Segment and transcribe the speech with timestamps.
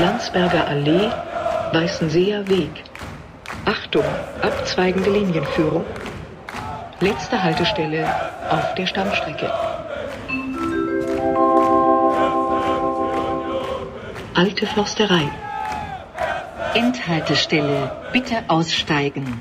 [0.00, 1.10] Landsberger Allee,
[1.72, 2.84] Weißenseer Weg.
[3.66, 4.04] Achtung,
[4.40, 5.84] abzweigende Linienführung.
[7.00, 8.06] Letzte Haltestelle
[8.48, 9.52] auf der Stammstrecke.
[14.34, 15.30] Alte Forsterei.
[16.72, 17.92] Endhaltestelle.
[18.10, 19.38] Bitte aussteigen.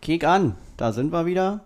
[0.00, 1.60] Kick an, da sind wir wieder.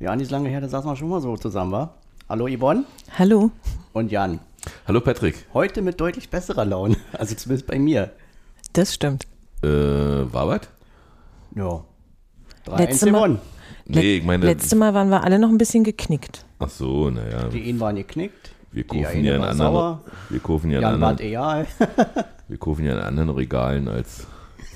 [0.00, 1.90] Ja, nicht lange her, da saßen wir schon mal so zusammen, wa?
[2.30, 2.84] Hallo Yvonne
[3.18, 3.50] Hallo.
[3.92, 4.40] und Jan.
[4.86, 5.46] Hallo Patrick.
[5.54, 8.10] Heute mit deutlich besserer Laune, also zumindest bei mir.
[8.72, 9.26] Das stimmt.
[9.62, 10.60] Äh, war was?
[11.54, 11.84] Ja.
[12.66, 13.38] 3-1 Letzte Mal- gewonnen.
[13.86, 14.46] Nee, ich meine.
[14.46, 16.44] Letztes Mal waren wir alle noch ein bisschen geknickt.
[16.58, 17.48] Ach so, naja.
[17.48, 18.52] Die Ihnen waren geknickt.
[18.70, 19.56] Wir kaufen ja in anderen.
[19.58, 20.00] sauer.
[20.30, 21.18] Wir kaufen ja anderen.
[21.18, 21.66] egal.
[22.48, 24.26] Wir kaufen ja in anderen Regalen als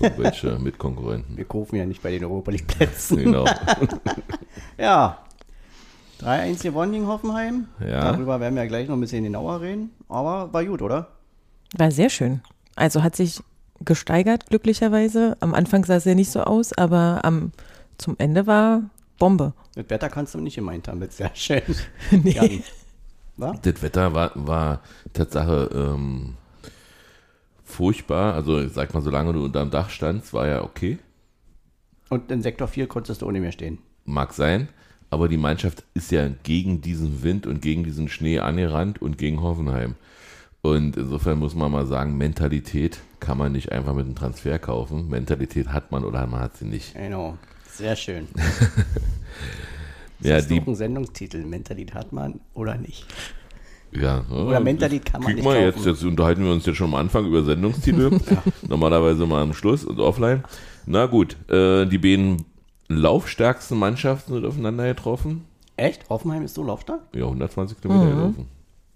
[0.00, 1.36] irgendwelche Mitkonkurrenten.
[1.36, 3.18] Wir kaufen ja nicht bei den Europa League Plätzen.
[3.18, 3.44] Genau.
[4.78, 5.18] Ja.
[6.20, 7.68] 3-1 gewonnen gegen Hoffenheim.
[7.80, 8.12] Ja.
[8.12, 9.90] Darüber werden wir ja gleich noch ein bisschen genauer reden.
[10.08, 11.08] Aber war gut, oder?
[11.76, 12.40] War sehr schön.
[12.74, 13.42] Also hat sich
[13.84, 15.36] gesteigert, glücklicherweise.
[15.40, 17.52] Am Anfang sah es ja nicht so aus, aber am,
[17.98, 18.82] zum Ende war
[19.18, 19.52] Bombe.
[19.74, 21.62] Mit Wetter kannst du nicht gemeint haben, ist sehr schön.
[22.10, 22.62] Nee.
[23.38, 23.60] Was?
[23.60, 24.80] Das Wetter war, war
[25.12, 26.36] Tatsache ähm,
[27.64, 28.32] furchtbar.
[28.32, 30.98] Also, ich sag mal, solange du unterm Dach standst, war ja okay.
[32.08, 33.78] Und in Sektor 4 konntest du ohne mehr stehen.
[34.04, 34.68] Mag sein.
[35.10, 39.40] Aber die Mannschaft ist ja gegen diesen Wind und gegen diesen Schnee angerannt und gegen
[39.40, 39.94] Hoffenheim.
[40.62, 45.08] Und insofern muss man mal sagen, Mentalität kann man nicht einfach mit einem Transfer kaufen.
[45.08, 46.94] Mentalität hat man oder man hat sie nicht.
[46.94, 47.38] Genau.
[47.70, 48.26] Sehr schön.
[50.20, 51.44] Ja, ist die, ein Sendungstitel.
[51.44, 53.04] Mentalität hat man oder nicht.
[53.92, 55.88] ja, Oder Mentalität kann man Guck nicht mal, jetzt, kaufen.
[55.88, 58.18] jetzt unterhalten wir uns jetzt schon am Anfang über Sendungstitel.
[58.68, 60.42] Normalerweise mal am Schluss und offline.
[60.86, 62.44] Na gut, äh, die beiden
[62.88, 65.44] laufstärksten Mannschaften sind aufeinander getroffen.
[65.76, 66.08] Echt?
[66.08, 67.00] Hoffenheim ist so laufstark?
[67.14, 68.48] Ja, 120 Kilometer gelaufen.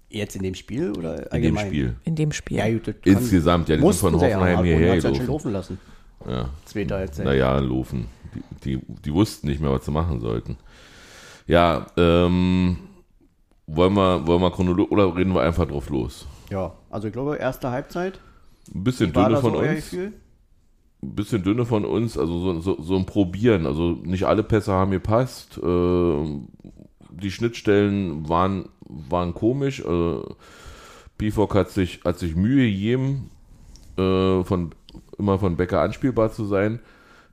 [0.09, 1.67] Jetzt in dem Spiel oder In dem allgemein?
[1.67, 1.97] Spiel.
[2.05, 2.57] In dem Spiel.
[2.59, 5.29] Ja, gut, Insgesamt, ja, die sind von ja, Hoffenheim aber hierher halt schon gelaufen.
[5.29, 5.79] laufen lassen.
[6.29, 6.49] Ja.
[6.65, 7.25] Zweiter Halbzeit.
[7.27, 8.07] Naja, laufen.
[8.65, 10.57] Die, die, die wussten nicht mehr, was sie machen sollten.
[11.47, 12.77] Ja, ähm,
[13.67, 16.27] wollen wir, wollen wir chronologisch oder reden wir einfach drauf los?
[16.51, 18.21] Ja, also ich glaube, erste Halbzeit.
[18.75, 19.97] Ein bisschen Wie war dünne da so von euer uns.
[21.03, 23.67] Ein bisschen dünne von uns, also so, so, so ein Probieren.
[23.67, 25.59] Also nicht alle Pässe haben gepasst.
[25.59, 26.25] Äh,
[27.11, 29.81] die Schnittstellen waren, waren komisch.
[29.81, 30.21] Äh,
[31.19, 33.31] Pifok hat sich, hat sich Mühe gegeben,
[33.97, 34.75] äh, von,
[35.19, 36.81] immer von Becker anspielbar zu sein.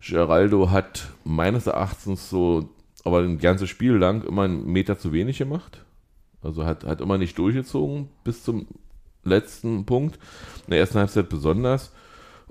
[0.02, 2.70] Geraldo hat meines Erachtens so,
[3.04, 5.86] aber ein ganzes Spiel lang immer einen Meter zu wenig gemacht.
[6.42, 8.68] Also hat, hat immer nicht durchgezogen bis zum
[9.24, 10.20] letzten Punkt.
[10.66, 11.94] In der ersten Halbzeit besonders.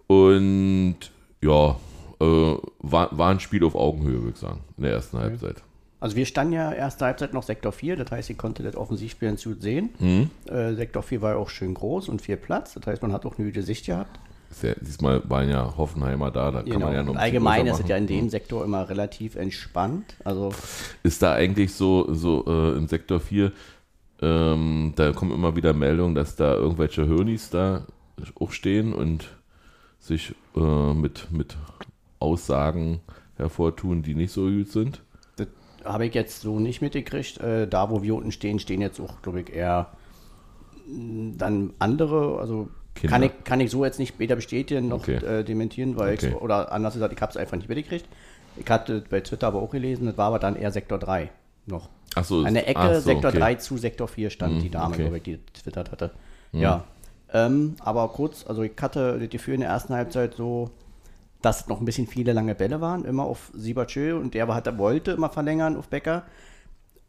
[0.07, 0.97] Und
[1.43, 1.77] ja,
[2.21, 2.25] äh,
[2.79, 5.57] war, war ein Spiel auf Augenhöhe, würde ich sagen, in der ersten Halbzeit.
[5.99, 9.29] Also wir standen ja erste Halbzeit noch Sektor 4, das heißt, ihr konntet das Offensivspiel
[9.29, 9.91] ganz gut sehen.
[9.99, 10.31] Mhm.
[10.47, 13.25] Äh, Sektor 4 war ja auch schön groß und viel Platz, das heißt, man hat
[13.27, 14.19] auch eine gute Sicht gehabt.
[14.63, 17.51] Ja, diesmal waren ja Hoffenheimer da, da kann man ja noch ein bisschen Genau.
[17.51, 18.17] allgemein ist es ja in machen.
[18.17, 20.17] dem Sektor immer relativ entspannt.
[20.25, 20.53] Also
[21.03, 23.51] Ist da eigentlich so, so äh, im Sektor 4,
[24.23, 27.87] ähm, da kommen immer wieder Meldungen, dass da irgendwelche Hirnis da
[28.39, 29.29] auch stehen und
[29.99, 31.57] sich äh, mit, mit
[32.21, 33.01] Aussagen
[33.37, 35.03] hervortun, die nicht so gut sind.
[35.37, 35.49] das
[35.85, 37.39] habe ich jetzt so nicht mitgekriegt.
[37.41, 39.93] Äh, da, wo wir unten stehen, stehen jetzt auch, glaube ich, eher
[40.87, 42.39] mh, dann andere.
[42.39, 43.13] Also Kinder.
[43.13, 45.17] kann ich, kann ich so jetzt nicht weder bestätigen noch Okay.
[45.17, 46.29] äh, dementieren, weil Okay.
[46.29, 48.07] ich, oder anders gesagt, ich habe es einfach nicht mitgekriegt.
[48.57, 51.31] Ich hatte bei Twitter aber auch gelesen, das war aber dann eher Sektor 3
[51.67, 51.91] noch.
[52.15, 53.39] Ach so, An der Ecke so, Sektor okay.
[53.39, 55.03] 3 zu Sektor 4 stand Mhm, die Dame, okay.
[55.03, 56.13] Glaube ich, die twittert hatte.
[56.53, 56.85] Ja.
[57.33, 60.71] Ähm, aber kurz, also ich hatte das Gefühl in der ersten Halbzeit so,
[61.43, 65.13] dass noch ein bisschen viele lange Bälle waren, immer auf Siebertschö und der hat, wollte
[65.13, 66.25] immer verlängern auf Becker.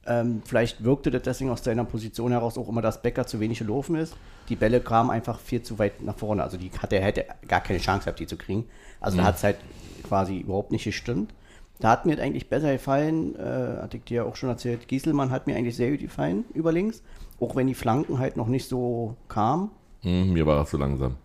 [0.06, 3.60] Ähm, vielleicht wirkte das deswegen aus seiner Position heraus auch immer, dass Becker zu wenig
[3.60, 4.16] gelaufen ist.
[4.48, 6.44] Die Bälle kamen einfach viel zu weit nach vorne.
[6.44, 8.66] Also die hat, er hätte gar keine Chance gehabt, die zu kriegen.
[9.02, 9.58] Also da hat es halt
[10.04, 11.34] quasi überhaupt nicht gestimmt.
[11.80, 15.30] Da hat mir das eigentlich besser gefallen, äh, hatte ich dir auch schon erzählt, Gieselmann
[15.30, 17.04] hat mir eigentlich sehr gut gefallen über links.
[17.40, 19.70] Auch wenn die Flanken halt noch nicht so kamen.
[20.08, 21.16] Hm, mir war das zu langsam.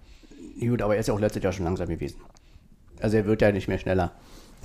[0.58, 2.20] Gut, aber er ist ja auch letztes Jahr schon langsam gewesen.
[3.00, 4.11] Also er wird ja nicht mehr schneller.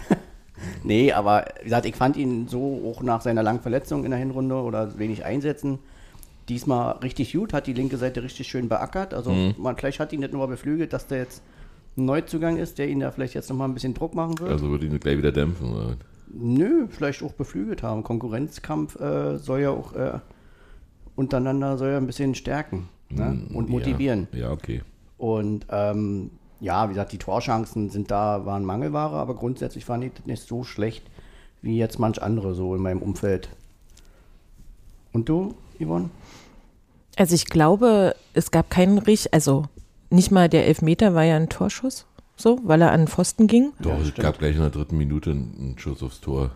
[0.84, 4.20] nee, aber wie gesagt, ich fand ihn so auch nach seiner langen Verletzung in der
[4.20, 5.80] Hinrunde oder wenig Einsätzen
[6.50, 9.14] diesmal richtig gut, hat die linke Seite richtig schön beackert.
[9.14, 11.44] Also man vielleicht hat ihn nicht nur beflügelt, dass der jetzt
[11.98, 14.50] ein Neuzugang ist, der ihn da vielleicht jetzt nochmal ein bisschen Druck machen wird.
[14.50, 15.74] Also würde ihn gleich wieder dämpfen.
[15.74, 15.98] Oder?
[16.30, 18.02] Nö, vielleicht auch beflügelt haben.
[18.02, 20.20] Konkurrenzkampf äh, soll ja auch äh,
[21.16, 23.48] untereinander soll ja ein bisschen stärken ne?
[23.54, 24.28] und motivieren.
[24.32, 24.82] Ja, ja okay.
[25.18, 30.14] Und ähm, ja, wie gesagt, die Torchancen sind da, waren Mangelware, aber grundsätzlich fand ich
[30.14, 31.04] das nicht so schlecht
[31.62, 33.50] wie jetzt manch andere so in meinem Umfeld.
[35.12, 36.10] Und du, Yvonne?
[37.18, 39.66] Also ich glaube, es gab keinen richtig, also
[40.10, 42.06] nicht mal der Elfmeter war ja ein Torschuss,
[42.36, 43.74] so, weil er an den Pfosten ging.
[43.80, 44.20] Doch, es stimmt.
[44.20, 46.52] gab gleich in der dritten Minute einen Schuss aufs Tor.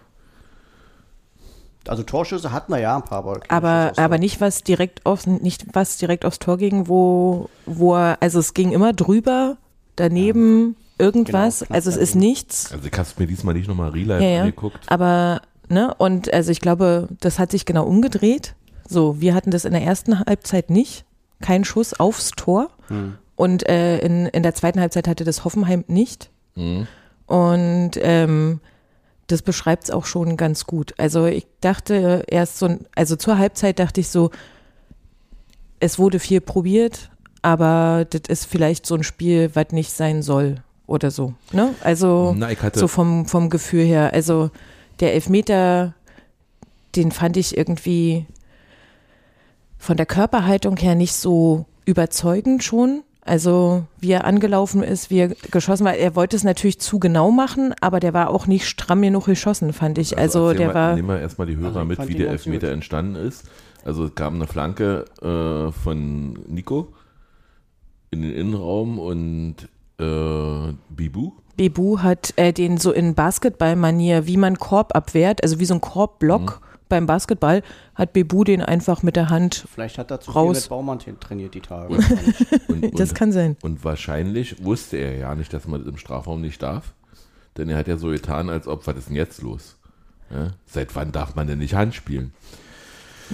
[1.87, 5.65] Also Torschüsse hatten wir ja ein paar, aber, Aber, aber nicht was direkt aufs, nicht
[5.73, 9.57] was direkt aufs Tor ging, wo, wo er, also es ging immer drüber,
[9.95, 11.59] daneben, irgendwas.
[11.61, 12.27] Genau, also es ist daneben.
[12.29, 12.71] nichts.
[12.71, 14.39] Also ich habe mir diesmal nicht nochmal Relive Ja, ja.
[14.41, 14.79] angeguckt.
[14.87, 18.55] Aber, ne, und also ich glaube, das hat sich genau umgedreht.
[18.87, 21.05] So, wir hatten das in der ersten Halbzeit nicht.
[21.41, 22.69] Kein Schuss aufs Tor.
[22.89, 23.17] Hm.
[23.35, 26.29] Und äh, in, in der zweiten Halbzeit hatte das Hoffenheim nicht.
[26.55, 26.87] Mhm.
[27.25, 28.59] Und ähm,
[29.31, 30.93] das beschreibt es auch schon ganz gut.
[30.97, 34.31] Also ich dachte erst so, also zur Halbzeit dachte ich so,
[35.79, 37.09] es wurde viel probiert,
[37.41, 41.33] aber das ist vielleicht so ein Spiel, was nicht sein soll oder so.
[41.51, 41.73] Ne?
[41.81, 44.13] Also Na, so vom, vom Gefühl her.
[44.13, 44.51] Also
[44.99, 45.93] der Elfmeter,
[46.95, 48.25] den fand ich irgendwie
[49.77, 53.03] von der Körperhaltung her nicht so überzeugend schon.
[53.23, 55.93] Also wie er angelaufen ist, wie er geschossen war.
[55.93, 59.73] Er wollte es natürlich zu genau machen, aber der war auch nicht stramm genug geschossen,
[59.73, 60.17] fand ich.
[60.17, 60.95] Also, erzähl der mal, war.
[60.95, 62.73] Nehmen wir erstmal die Hörer Also mit, wie der Elfmeter gut.
[62.73, 63.45] entstanden ist.
[63.85, 66.93] Also es gab eine Flanke äh, von Nico
[68.09, 69.55] in den Innenraum und
[69.99, 71.31] äh, Bibu.
[71.57, 75.81] Bebu hat äh, den so in Basketballmanier, wie man Korb abwehrt, also wie so ein
[75.81, 77.63] Korbblock beim Basketball,
[77.95, 79.65] hat Bebu den einfach mit der Hand.
[79.73, 80.57] Vielleicht hat er zu Raus.
[80.57, 81.95] viel mit Baumann trainiert die Tage.
[82.67, 83.57] Und, Das und, kann sein.
[83.63, 86.93] und wahrscheinlich wusste er ja nicht, dass man das im Strafraum nicht darf.
[87.57, 89.77] Denn er hat ja so getan, als ob, was ist denn jetzt los?
[90.29, 90.51] Ja?
[90.65, 92.33] Seit wann darf man denn nicht Hand spielen?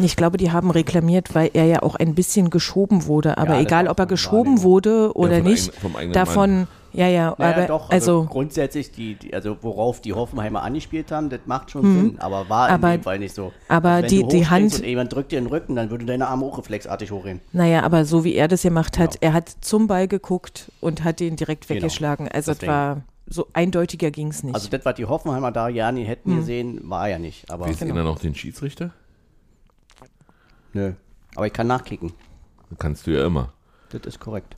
[0.02, 3.38] Ich glaube, die haben reklamiert, weil er ja auch ein bisschen geschoben wurde.
[3.38, 6.68] Aber Ja, das egal, ob er geschoben wurde oder Ja, von nicht, eigenen davon, Mann.
[6.94, 11.12] ja, ja, Naja, aber doch, also, also, grundsätzlich, die, die, also worauf die Hoffenheimer angespielt
[11.12, 12.74] haben, das macht schon Sinn, aber war Mhm.
[12.76, 13.52] Aber- in dem Fall nicht so.
[13.68, 16.06] aber Also wenn die- du die Hand- Und jemand drückt dir den Rücken, dann würde
[16.06, 17.42] deine Arme auch reflexartig hochgehen.
[17.52, 19.32] naja, aber so wie er das gemacht hat, Genau.
[19.32, 21.78] er hat zum Ball geguckt und hat den direkt Genau.
[21.78, 22.28] weggeschlagen.
[22.28, 22.72] Also es Deswegen.
[22.72, 24.56] war so eindeutiger ging es nicht.
[24.56, 26.38] Also das, was die Hoffenheimer da ja nie hätten Hm.
[26.38, 27.52] gesehen, war ja nicht.
[27.52, 27.96] Aber Wisst Genau.
[27.96, 28.92] ihr noch den Schiedsrichter?
[30.74, 30.94] Nö.
[31.36, 32.14] Aber ich kann nachkicken.
[32.78, 33.54] Kannst du ja immer.
[33.90, 34.58] Das ist korrekt.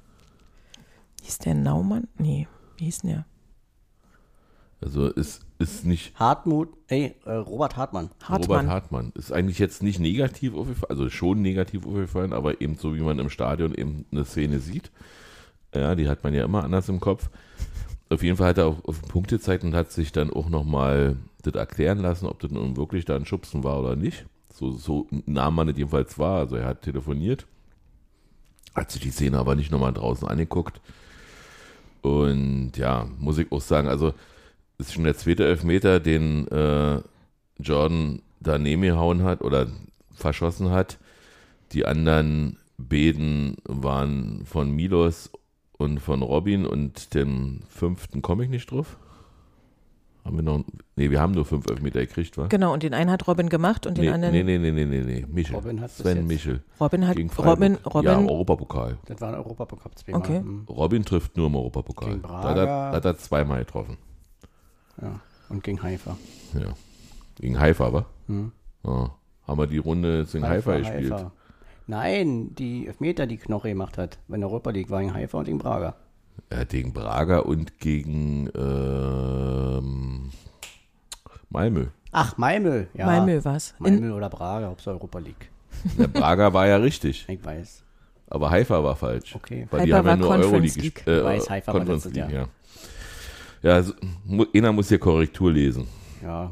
[1.24, 2.08] hieß der Naumann?
[2.18, 2.48] Nee,
[2.78, 3.26] wie hieß denn der?
[4.82, 8.12] Also es ist nicht Hartmut, ey, äh, Robert Hartmann.
[8.24, 8.60] Hartmann.
[8.60, 9.12] Robert Hartmann.
[9.16, 13.20] Ist eigentlich jetzt nicht negativ aufgefallen, also schon negativ aufgefallen, aber eben so, wie man
[13.20, 14.92] im Stadion eben eine Szene sieht.
[15.76, 17.30] Ja, die hat man ja immer anders im Kopf.
[18.10, 20.50] Auf jeden Fall hat er auf, auf den Punkt gezeigt und hat sich dann auch
[20.50, 24.26] nochmal das erklären lassen, ob das nun wirklich da ein Schubsen war oder nicht.
[24.60, 26.40] So, so nahm man es jedenfalls wahr.
[26.40, 27.48] Also er hat telefoniert,
[28.76, 30.82] hat sich die Szene aber nicht nochmal draußen angeguckt.
[32.02, 34.14] Und ja, muss ich auch sagen, also
[34.78, 37.00] ist schon der zweite Elfmeter, den äh,
[37.58, 39.68] Jordan daneben gehauen hat oder
[40.14, 40.98] verschossen hat.
[41.72, 45.32] Die anderen beiden waren von Milos
[45.78, 48.98] und von Robin und den fünften komme ich nicht drauf.
[50.30, 50.64] Haben wir noch,
[50.96, 52.46] nee, wir haben nur fünf Elfmeter gekriegt, wa?
[52.46, 54.86] Genau, und den einen hat Robin gemacht und den Nee, anderen nee, nee, nee, nee,
[54.86, 55.56] nee, nee, Michel.
[55.56, 56.62] Robin hat Sven jetzt- Michel.
[56.80, 57.54] Robin hat Gegen Freiburg.
[57.58, 58.98] Robin, Ja, Robin, Europapokal.
[59.08, 60.22] Das war ein Europapokal zweimal.
[60.22, 60.38] Okay.
[60.38, 62.10] Hm, Robin trifft nur im Europapokal.
[62.10, 62.50] Gegen Da Braga.
[62.50, 63.98] hat er, da hat er zweimal getroffen.
[65.02, 65.20] Ja.
[65.50, 66.16] Und gegen Haifa.
[66.54, 66.74] Ja.
[67.40, 68.06] Gegen Haifa, aber.
[68.28, 68.52] Hm.
[68.86, 69.10] Ja.
[69.48, 71.16] Haben wir die Runde jetzt in Haifa, gespielt.
[71.88, 75.58] Nein, die Elfmeter, die Knoche gemacht hat, wenn Europa League war gegen Haifa und gegen
[75.58, 75.96] Braga.
[76.54, 80.30] Hat gegen Braga und gegen ähm,
[81.50, 81.88] Malmö.
[82.12, 83.06] Ach, Malmö, ja.
[83.06, 83.76] Malmö war's.
[83.80, 85.50] In, Malmö oder Braga, Hauptsache Europa League.
[85.98, 87.84] Der Braga war ja richtig, Ich weiß.
[88.30, 89.36] aber Haifa war falsch.
[89.36, 89.68] Okay.
[89.70, 90.96] Weil die Haifa haben ja war nur Euroleague League.
[90.96, 91.08] gespielt.
[91.08, 92.48] Äh, Ich weiß, Haifa war letztes League, ja.
[93.62, 93.94] Ja, so,
[94.26, 95.88] mu- einer muss hier Korrektur lesen.
[96.24, 96.52] Ja,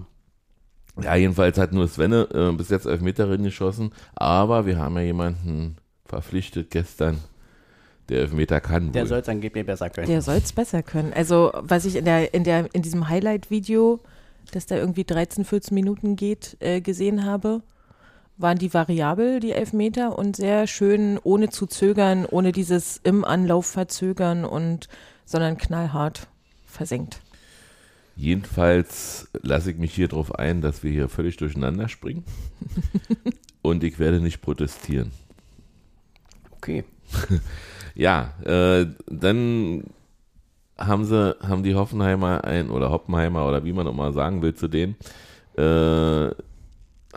[1.02, 5.78] Ja, jedenfalls hat nur Svenne äh, bis jetzt Elfmeterin geschossen, aber wir haben ja jemanden
[6.06, 7.20] verpflichtet gestern,
[8.10, 10.08] der Elfmeter kann der soll es angeblich besser können.
[10.08, 11.14] der soll es besser können.
[11.14, 14.00] Also, was ich in der, in der, in diesem Highlight-Video,
[14.52, 17.62] das da irgendwie 13, 14 Minuten geht, äh, gesehen habe,
[18.38, 23.66] waren die variabel, die Elfmeter, und sehr schön, ohne zu zögern, ohne dieses im Anlauf
[23.66, 24.88] verzögern und,
[25.26, 26.28] sondern knallhart
[26.66, 27.20] versenkt.
[28.16, 32.24] Jedenfalls lasse ich mich hier drauf ein, dass wir hier völlig durcheinander springen.
[33.62, 35.12] Und ich werde nicht protestieren.
[36.52, 36.84] Okay.
[37.98, 39.84] Ja, äh, dann
[40.78, 44.54] haben sie, haben die Hoffenheimer ein, oder Hoppenheimer oder wie man auch mal sagen will
[44.54, 44.96] zu denen,
[45.58, 46.30] äh,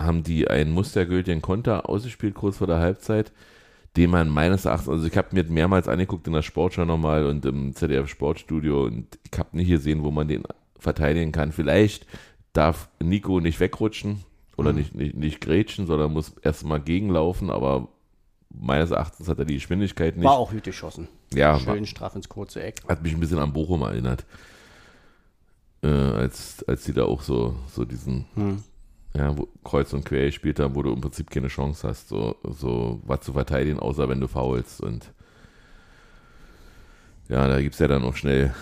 [0.00, 3.30] haben die einen mustergültigen Konter ausgespielt kurz vor der Halbzeit,
[3.98, 7.44] den man meines Erachtens, also ich habe mir mehrmals angeguckt in der Sportschau nochmal und
[7.44, 10.44] im ZDF Sportstudio und ich habe nicht gesehen, wo man den
[10.78, 11.52] verteidigen kann.
[11.52, 12.06] Vielleicht
[12.54, 14.24] darf Nico nicht wegrutschen
[14.56, 17.88] oder nicht, nicht, nicht grätschen, sondern muss erstmal gegenlaufen, aber
[18.50, 20.24] meines Erachtens hat er die Geschwindigkeit nicht.
[20.26, 21.08] War auch gut geschossen.
[21.32, 22.82] Ja, Schön war- straff ins kurze Eck.
[22.88, 24.24] Hat mich ein bisschen an Bochum erinnert.
[25.82, 28.62] Äh, als, als die da auch so, so diesen Hm.
[29.14, 32.36] ja, wo, Kreuz und Quer gespielt haben, wo du im Prinzip keine Chance hast, so,
[32.42, 34.80] so was zu verteidigen, außer wenn du faulst.
[34.82, 35.10] Und
[37.28, 38.52] ja, da gibt es ja dann auch schnell,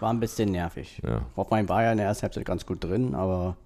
[0.00, 1.00] War ein bisschen nervig.
[1.04, 1.24] ja.
[1.36, 3.56] Hoffenheim war ja in der ersten Halbzeit ganz gut drin, aber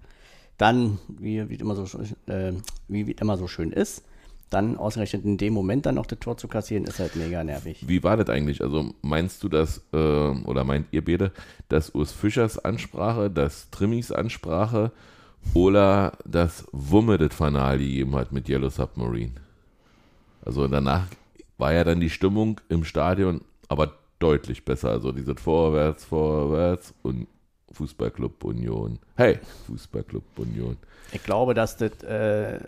[0.57, 1.85] dann, wie, wie, immer so,
[2.27, 2.53] äh,
[2.87, 4.03] wie, wie immer so schön ist,
[4.49, 7.83] dann ausgerechnet in dem Moment dann noch das Tor zu kassieren, ist halt mega nervig.
[7.87, 8.61] Wie war das eigentlich?
[8.61, 11.31] Also meinst du das, äh, oder meint ihr beide,
[11.67, 14.91] dass Urs Fischers Ansprache, dass Trimmis Ansprache
[15.53, 19.33] oder das Wumme das Fanal gegeben hat mit Yellow Submarine?
[20.43, 21.07] Also danach
[21.57, 24.89] war ja dann die Stimmung im Stadion aber deutlich besser.
[24.89, 27.27] Also dieses Vorwärts, Vorwärts und
[27.75, 28.99] Fußballclub Union.
[29.15, 30.77] Hey, Fußballclub Union.
[31.11, 32.59] Ich glaube, dass das äh,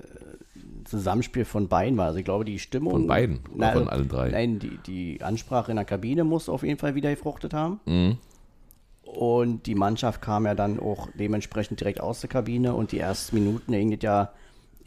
[0.86, 2.08] Zusammenspiel von beiden war.
[2.08, 2.92] Also ich glaube, die Stimmung.
[2.92, 3.40] Von beiden?
[3.56, 4.30] Na, von allen drei?
[4.30, 7.80] Nein, die, die Ansprache in der Kabine muss auf jeden Fall wieder gefruchtet haben.
[7.86, 8.18] Mhm.
[9.04, 13.38] Und die Mannschaft kam ja dann auch dementsprechend direkt aus der Kabine und die ersten
[13.38, 14.34] Minuten ging das ja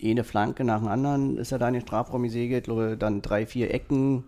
[0.02, 3.72] eine Flanke nach dem anderen, ist ja da in den Strafraum gesegelt, dann drei, vier
[3.72, 4.24] Ecken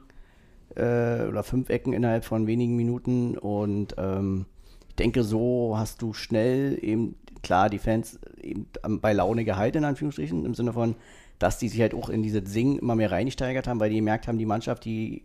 [0.77, 4.47] äh, oder fünf Ecken innerhalb von wenigen Minuten und ähm,
[4.93, 9.79] ich denke, so hast du schnell eben, klar, die Fans eben am- bei Laune gehalten,
[9.79, 10.97] in Anführungsstrichen, im Sinne von,
[11.39, 14.29] dass die sich halt auch in diese Singen immer mehr reingesteigert haben, weil die gemerkt
[14.29, 15.25] haben, die Mannschaft, die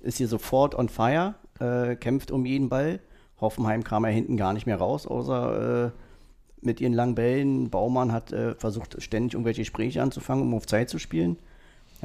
[0.00, 3.00] ist hier sofort on fire, äh, kämpft um jeden Ball.
[3.40, 5.90] Hoffenheim kam ja hinten gar nicht mehr raus, außer äh,
[6.60, 7.70] mit ihren langen Bällen.
[7.70, 11.38] Baumann hat äh, versucht, ständig irgendwelche Gespräche anzufangen, um auf Zeit zu spielen.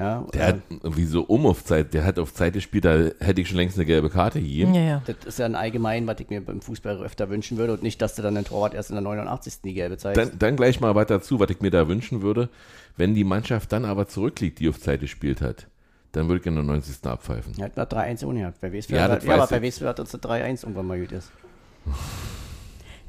[0.02, 2.98] Ja, Der äh, hat irgendwie so um auf Zeit, der hat auf Zeit gespielt, da
[3.20, 4.74] hätte ich schon längst eine gelbe Karte gegeben.
[4.74, 5.02] Ja, ja.
[5.06, 8.02] das ist ja ein allgemein, was ich mir beim Fußball öfter wünschen würde und nicht,
[8.02, 9.62] dass du dann den Torwart erst in der 89.
[9.64, 10.18] die gelbe zeigst.
[10.20, 12.50] Dann, dann gleich mal was dazu, was ich mir da wünschen würde.
[12.98, 15.68] Wenn die Mannschaft dann aber zurückliegt, die auf Zeit gespielt hat,
[16.14, 17.06] dann würde ich in der 90.
[17.06, 17.54] abpfeifen.
[17.58, 18.58] Er hat mal 3-1 ohne gehabt.
[18.62, 21.12] Wer weiß, Ja, hat, ja, aber weiß, wer hat uns das 3-1 irgendwann mal gut
[21.12, 21.32] ist.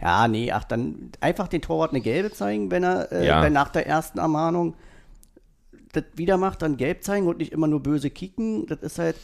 [0.00, 3.42] Ja, nee, ach, dann einfach den Torwart eine gelbe zeigen, wenn er äh, Ja.
[3.42, 4.74] wenn nach der ersten Ermahnung
[5.92, 8.66] das wieder macht, dann gelb zeigen und nicht immer nur böse kicken.
[8.66, 9.16] Das ist halt,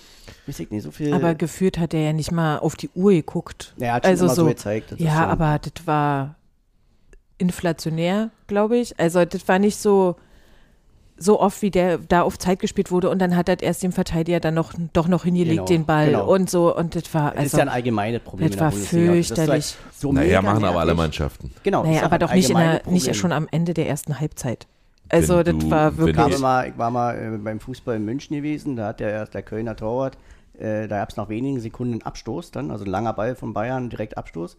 [0.47, 1.13] weiß ich nicht, so viel.
[1.15, 3.75] Aber geführt hat er ja nicht mal auf die Uhr geguckt.
[3.79, 6.35] Ja, er hat schon also immer so so, gezeigt, das ja, aber das war
[7.39, 8.99] inflationär, glaube ich.
[9.01, 10.17] Also das war nicht so
[11.21, 13.91] so oft, wie der da auf Zeit gespielt wurde und dann hat er erst dem
[13.91, 16.33] Verteidiger dann noch doch noch hingelegt Genau, den Ball genau.
[16.33, 18.47] und so und das war das ist also ja ein allgemeines Problem.
[18.49, 19.07] das in der war Bundesliga.
[19.07, 19.77] Das ist fürchterlich.
[19.97, 20.95] so Naja, machen aber alle.
[20.95, 21.51] Mannschaften.
[21.65, 21.83] Genau.
[21.83, 24.69] naja, aber doch nicht, in der, nicht schon am Ende der ersten Halbzeit.
[25.09, 26.27] Also das du- war wirklich.
[26.29, 29.43] Ich, mal, ich war mal äh, beim Fußball in München gewesen, da hat der, der
[29.43, 30.19] Kölner Torwart,
[30.59, 33.55] äh, da gab es nach wenigen Sekunden einen Abstoß dann, also ein langer Ball von
[33.55, 34.57] Bayern, direkt Abstoß.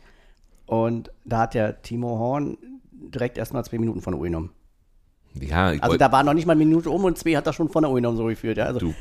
[0.65, 2.57] Und da hat der Timo Horn
[2.91, 4.51] direkt erstmal zwei Minuten von der Uhr genommen.
[5.39, 7.53] Ja, ich Also da war noch nicht mal eine Minute um und zwei hat er
[7.53, 8.57] schon von der Uhr genommen, so gefühlt.
[8.57, 8.65] Ja.
[8.65, 8.93] Also du,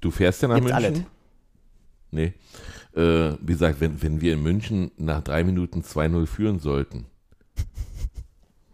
[0.00, 0.72] du fährst ja nach München?
[0.72, 1.02] alles.
[2.10, 2.32] Nee.
[2.94, 7.06] Äh, wie gesagt, wenn, wenn wir in München nach drei Minuten 2-0 führen sollten,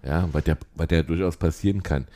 [0.05, 2.07] ja, was ja, was ja durchaus passieren kann,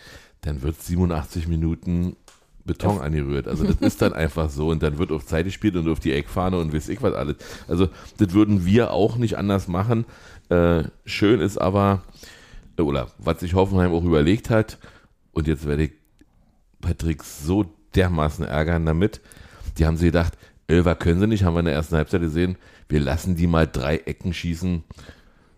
[0.43, 2.17] dann wird 87 Minuten
[2.65, 3.49] Beton angerührt.
[3.49, 6.13] Also das ist dann einfach so und dann wird auf Zeit gespielt und auf die
[6.13, 7.37] Eckfahne und weiß ich was alles.
[7.69, 7.89] Also
[8.19, 10.05] das würden wir auch nicht anders machen.
[10.49, 12.03] Äh, schön ist aber,
[12.77, 14.79] äh, oder was sich Hoffenheim auch überlegt hat,
[15.33, 15.93] und jetzt werde ich
[16.81, 19.21] Patrick so dermaßen ärgern damit.
[19.77, 20.33] Die haben sie gedacht,
[20.67, 22.57] Elfer können sie nicht, haben wir in der ersten Halbzeit gesehen.
[22.89, 24.83] Wir lassen die mal drei Ecken schießen.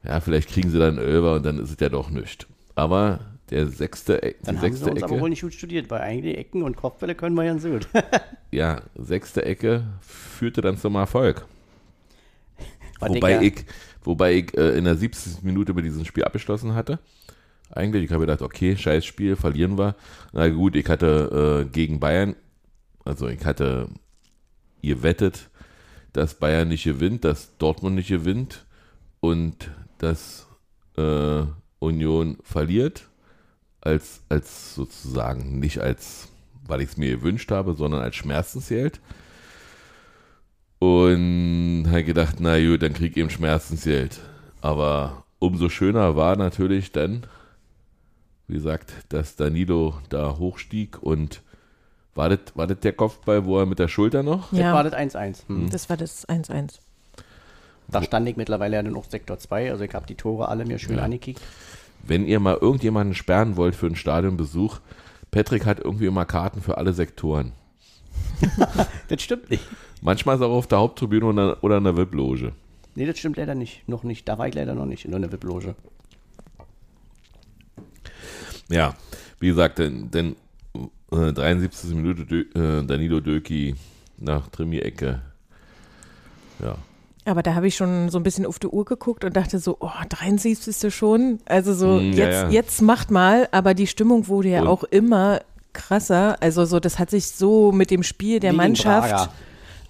[0.05, 2.47] Ja, vielleicht kriegen sie dann Elfer und dann ist es ja doch nichts.
[2.75, 5.55] Aber der sechste, E- die Dann haben sie sechste uns aber wohl Ecke, nicht gut
[5.55, 7.88] studiert, weil eigentlich Ecken und Kopfbälle können wir ja so gut.
[8.50, 11.47] ja, sechste Ecke führte dann zum Erfolg.
[13.00, 13.64] Was Wobei ich,
[14.02, 15.43] wobei ich äh, in der 70.
[15.43, 16.99] Minute mit diesem Spiel abgeschlossen hatte.
[17.71, 19.95] Eigentlich, ich habe gedacht, okay, scheiß Spiel, verlieren wir.
[20.33, 22.35] Na gut, ich hatte äh, gegen Bayern,
[23.05, 23.88] also ich hatte
[24.81, 25.50] ihr wettet,
[26.12, 28.67] dass Bayern nicht gewinnt, dass Dortmund nicht gewinnt
[29.21, 30.47] und dass
[30.97, 31.43] äh,
[31.78, 33.09] Union verliert.
[33.81, 36.28] Als, als sozusagen, nicht als,
[36.67, 39.00] weil ich es mir gewünscht habe, sondern als Schmerzensgeld.
[40.81, 44.21] Und habe gedacht, na gut, dann krieg ich eben Schmerzensgeld.
[44.61, 47.26] Aber umso schöner war natürlich dann,
[48.49, 51.43] wie gesagt, dass Danilo da hochstieg und
[52.14, 54.50] war das, war das der Kopfball, wo er mit der Schulter noch?
[54.50, 55.47] Das war ja, das 1-1.
[55.47, 55.71] Hm.
[55.71, 56.81] das war das 1-1.
[57.90, 60.78] Da stand ich mittlerweile ja noch Sektor 2, also ich habe die Tore alle mir
[60.78, 61.04] schön Ja.
[61.04, 61.40] angekickt.
[62.07, 64.80] Wenn ihr mal irgendjemanden sperren wollt für einen Stadionbesuch,
[65.30, 67.52] Patrick hat irgendwie immer Karten für alle Sektoren.
[69.09, 69.64] Das stimmt nicht.
[70.02, 72.52] Manchmal ist er auch auf der Haupttribüne oder, oder in der VIP-Loge.
[72.95, 73.88] Nee, das stimmt leider nicht.
[73.88, 74.28] Noch nicht.
[74.28, 75.75] Da war ich leider noch nicht in einer VIP-Loge.
[78.68, 78.95] Ja,
[79.40, 80.37] wie gesagt, denn, denn
[81.11, 81.95] Äh, 73.
[81.95, 83.75] Minute Dö äh, Danilo Döki
[84.18, 85.23] nach Trimi-Ecke.
[86.62, 86.76] Ja.
[87.28, 89.76] Aber da habe ich schon so ein bisschen auf die Uhr geguckt und dachte so,
[89.80, 90.92] oh, 73.
[90.94, 91.38] schon.
[91.44, 92.49] Also so, Mm, ja, jetzt, ja.
[92.50, 95.40] jetzt macht mal, aber die Stimmung wurde ja Und- auch immer
[95.73, 96.37] krasser.
[96.40, 99.28] Also so, das hat sich so mit dem Spiel der Wie Mannschaft Braga.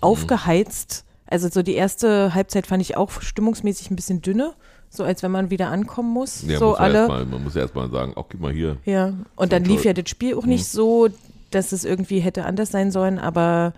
[0.00, 1.04] aufgeheizt.
[1.26, 4.52] Also so die erste Halbzeit fand ich auch stimmungsmäßig ein bisschen dünne,
[4.88, 6.42] so als wenn man wieder ankommen muss.
[6.46, 7.06] Ja, so muss alle.
[7.08, 8.78] mal, man muss ja erstmal sagen, auch gib mal hier.
[8.86, 9.74] Ja, und dann toll.
[9.74, 11.08] lief ja das Spiel auch nicht so,
[11.50, 13.74] dass es irgendwie hätte anders sein sollen, aber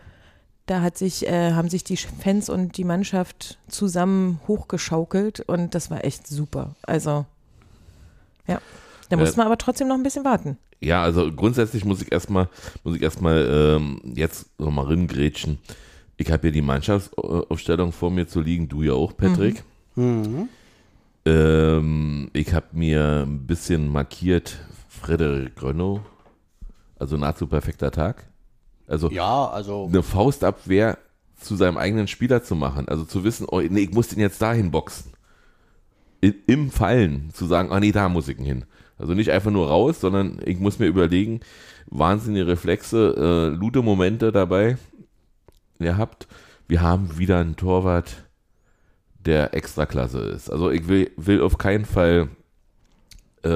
[0.70, 5.90] da hat sich, äh, haben sich die Fans und die Mannschaft zusammen hochgeschaukelt und das
[5.90, 6.76] war echt super.
[6.82, 7.26] Also,
[8.46, 8.60] ja.
[9.08, 10.58] Da Äh, musste man aber trotzdem noch ein bisschen warten.
[10.80, 12.48] Ja, also grundsätzlich muss ich erstmal,
[12.84, 15.58] muss ich erstmal ähm, jetzt nochmal ringrätschen.
[16.16, 19.64] Ich habe hier die Mannschaftsaufstellung vor mir zu liegen, du ja auch, Patrick.
[19.96, 20.48] Mhm.
[21.24, 24.56] Ähm, ich habe mir ein bisschen markiert
[24.88, 26.00] Frederik Grönnow,
[26.96, 28.29] also nahezu perfekter Tag.
[28.90, 30.98] Also Ja, also eine Faustabwehr
[31.40, 32.88] zu seinem eigenen Spieler zu machen.
[32.88, 35.12] Also zu wissen, oh, nee, ich muss den jetzt dahin boxen.
[36.24, 38.64] I- Im Fallen zu sagen, ah nee, da muss ich ihn hin.
[38.98, 41.40] Also nicht einfach nur raus, sondern ich muss mir überlegen,
[41.86, 44.76] wahnsinnige Reflexe, äh, lute Momente dabei
[45.78, 46.28] gehabt.
[46.68, 48.24] Wir haben wieder einen Torwart,
[49.24, 50.50] der Extraklasse ist.
[50.50, 52.28] Also ich will, will auf keinen Fall,
[53.42, 53.48] äh,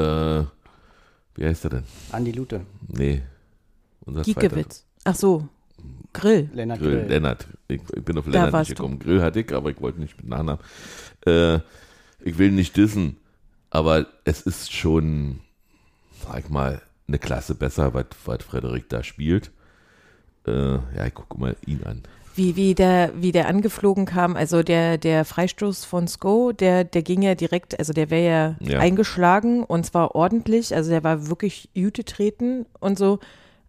[1.34, 1.84] wie heißt er denn?
[2.12, 3.22] Andi Lute, Nee.
[4.06, 4.40] Unser zweiter.
[4.48, 4.86] Giekewitz.
[5.04, 5.48] Ach so,
[6.12, 6.48] Grill.
[6.52, 7.08] Lennart Grill, Grill.
[7.08, 7.46] Lennart.
[7.68, 8.74] Ich, ich bin auf Lennart nicht du.
[8.74, 8.98] gekommen.
[8.98, 10.62] Grill hatte ich, aber ich wollte nicht mit Nachnamen.
[11.26, 11.56] Äh,
[12.20, 13.16] ich will nicht dissen,
[13.70, 15.40] aber es ist schon,
[16.24, 19.50] sag ich mal, eine Klasse besser, was, was Frederik da spielt.
[20.46, 22.02] Äh, ja, ich gucke mal ihn an.
[22.36, 27.02] Wie, wie, der, wie der angeflogen kam, also der, der Freistoß von Sko, der, der
[27.02, 28.80] ging ja direkt, also der wäre ja, Ja.
[28.80, 33.20] eingeschlagen und zwar ordentlich, also der war wirklich Jute treten und so,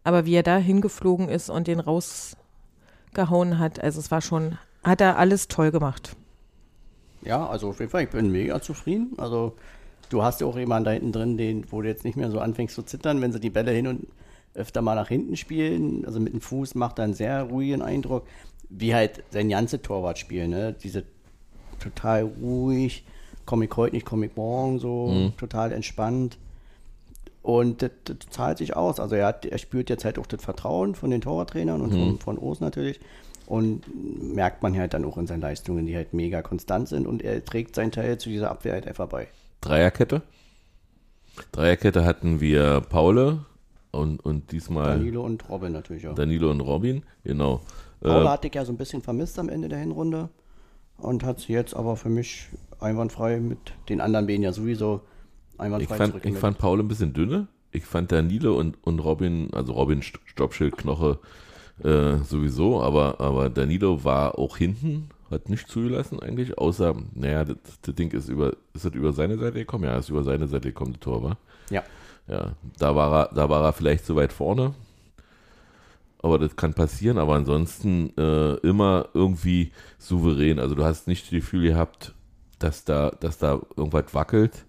[0.05, 5.01] aber wie er da hingeflogen ist und den rausgehauen hat, also es war schon, hat
[5.01, 6.15] er alles toll gemacht.
[7.23, 9.13] Ja, also auf jeden Fall, ich bin mega zufrieden.
[9.17, 9.55] Also
[10.09, 12.39] du hast ja auch jemanden da hinten drin, den, wo du jetzt nicht mehr so
[12.39, 14.07] anfängst zu zittern, wenn sie die Bälle hin und
[14.53, 16.05] öfter mal nach hinten spielen.
[16.05, 18.27] Also mit dem Fuß macht er einen sehr ruhigen Eindruck,
[18.69, 20.73] wie halt sein ganze Torwartspiel, ne?
[20.83, 21.03] Diese
[21.79, 23.05] total ruhig,
[23.47, 26.37] komme ich heute nicht, komme ich morgen, so total entspannt.
[27.45, 28.99] Und das, das zahlt sich aus.
[28.99, 32.19] Also er, hat, er spürt jetzt halt auch das Vertrauen von den Torwarttrainern und von,
[32.19, 32.99] von O's natürlich.
[33.45, 33.83] Und
[34.33, 37.05] merkt man halt dann auch in seinen Leistungen, die halt mega konstant sind.
[37.05, 39.27] Und er trägt seinen Teil zu dieser Abwehr halt einfach bei.
[39.61, 40.23] Dreierkette.
[41.51, 43.45] Dreierkette hatten wir Paule
[43.91, 46.15] und, und diesmal Danilo und Robin natürlich auch.
[46.15, 47.03] Danilo und Robin.
[47.23, 47.61] Genau.
[48.01, 50.29] Paula Äh, hatte ich ja so ein bisschen vermisst am Ende der Hinrunde.
[50.97, 52.47] Und hat sie jetzt aber für mich
[52.79, 55.01] einwandfrei mit den anderen beiden ja sowieso
[55.79, 57.47] ich fand, ich fand Paul ein bisschen dünne.
[57.71, 61.19] Ich fand Danilo und, und Robin, also Robin St- Stoppschild, Knoche
[61.83, 67.57] äh, sowieso, aber, aber Danilo war auch hinten, hat nicht zugelassen eigentlich, außer, naja, das,
[67.81, 69.83] das Ding ist über, ist das über seine Seite gekommen?
[69.83, 71.37] Ja, ist über seine Seite gekommen, das Tor, war.
[71.69, 71.83] Ja.
[72.27, 74.73] Ja, da war er, da war er vielleicht zu weit vorne.
[76.19, 80.59] Aber das kann passieren, aber ansonsten äh, immer irgendwie souverän.
[80.59, 82.15] Also du hast nicht das Gefühl gehabt,
[82.57, 84.65] dass da, dass da irgendwas wackelt.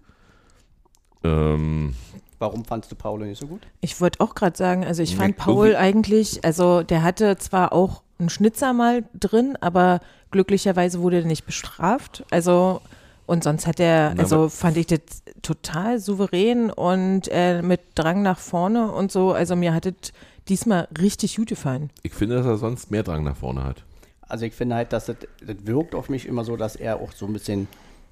[1.27, 1.93] Ähm,
[2.39, 3.61] Warum fandst du Paula nicht so gut?
[3.81, 8.03] Ich wollte auch gerade sagen, also ich fand Paul eigentlich, also der hatte zwar auch
[8.19, 12.23] einen Schnitzer mal drin, aber glücklicherweise wurde er nicht bestraft.
[12.29, 12.81] Also
[13.25, 14.99] und sonst hat er, also fand ich das
[15.41, 19.33] total souverän und äh, mit Drang nach vorne und so.
[19.33, 20.13] Also mir hat es
[20.47, 21.89] diesmal richtig gut gefallen.
[22.03, 23.83] ich finde, dass er sonst mehr Drang nach vorne hat.
[24.21, 27.11] Also ich finde halt, dass das, das wirkt auf mich immer so, dass er auch
[27.11, 27.67] so ein bisschen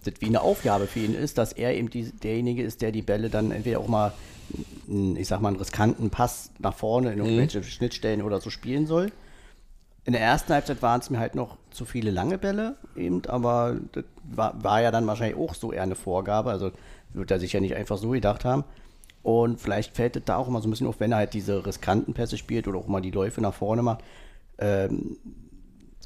[0.06, 3.02] das wie eine Aufgabe für ihn ist, dass er eben die, derjenige ist, der die
[3.02, 4.14] Bälle dann entweder auch mal,
[5.16, 9.12] ich sag mal, einen riskanten Pass nach vorne in irgendwelche Schnittstellen oder so spielen soll.
[10.06, 13.78] In der ersten Halbzeit waren es mir halt noch zu viele lange Bälle eben, aber
[13.92, 16.72] das war, war ja dann wahrscheinlich auch so eher eine Vorgabe, also
[17.14, 18.64] wird er sich ja nicht einfach so gedacht haben.
[19.24, 21.66] Und vielleicht fällt es da auch immer so ein bisschen auf, wenn er halt diese
[21.66, 24.04] riskanten Pässe spielt oder auch mal die Läufe nach vorne macht,
[24.60, 25.18] ähm,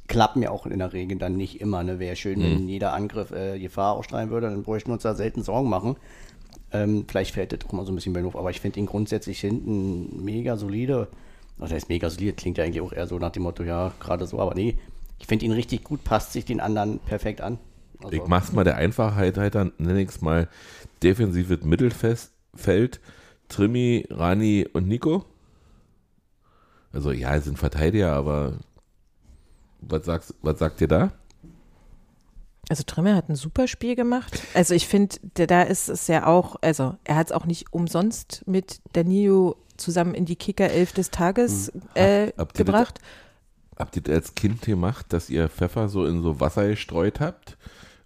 [0.10, 1.84] klappen ja auch in der Regel dann nicht immer.
[1.84, 2.00] Ne?
[2.00, 5.44] Wäre schön, wenn jeder Angriff äh, Gefahr ausstrahlen würde, dann bräuchten wir uns da selten
[5.44, 5.96] Sorgen machen.
[6.72, 8.86] Ähm, vielleicht fällt das auch mal so ein bisschen bei Hof, aber ich finde ihn
[8.88, 11.08] grundsätzlich hinten mega solide.
[11.60, 13.92] Also er ist mega solide, klingt ja eigentlich auch eher so nach dem Motto, ja,
[14.00, 14.78] gerade so, aber nee,
[15.20, 17.60] ich finde ihn richtig gut, passt sich den anderen perfekt an.
[18.04, 20.48] Also, Ich mach's mal der Einfachheit halt, dann nenne ich's mal
[21.04, 23.00] defensives Mittelfeld,
[23.48, 25.26] Trimi, Rani und Nico.
[26.92, 28.54] Also ja, es sind Verteidiger, aber
[29.82, 31.12] was sagst, was sagt ihr da?
[32.70, 34.42] Also Trimmer hat ein super Spiel gemacht.
[34.54, 38.44] Also ich finde, da ist es ja auch, also er hat es auch nicht umsonst
[38.46, 43.00] mit Danilo zusammen in die Kicker 11 des Tages äh, Habt- habt ihr das- gebracht.
[43.78, 47.58] Habt ihr das als Kind gemacht, dass ihr Pfeffer so in so Wasser gestreut habt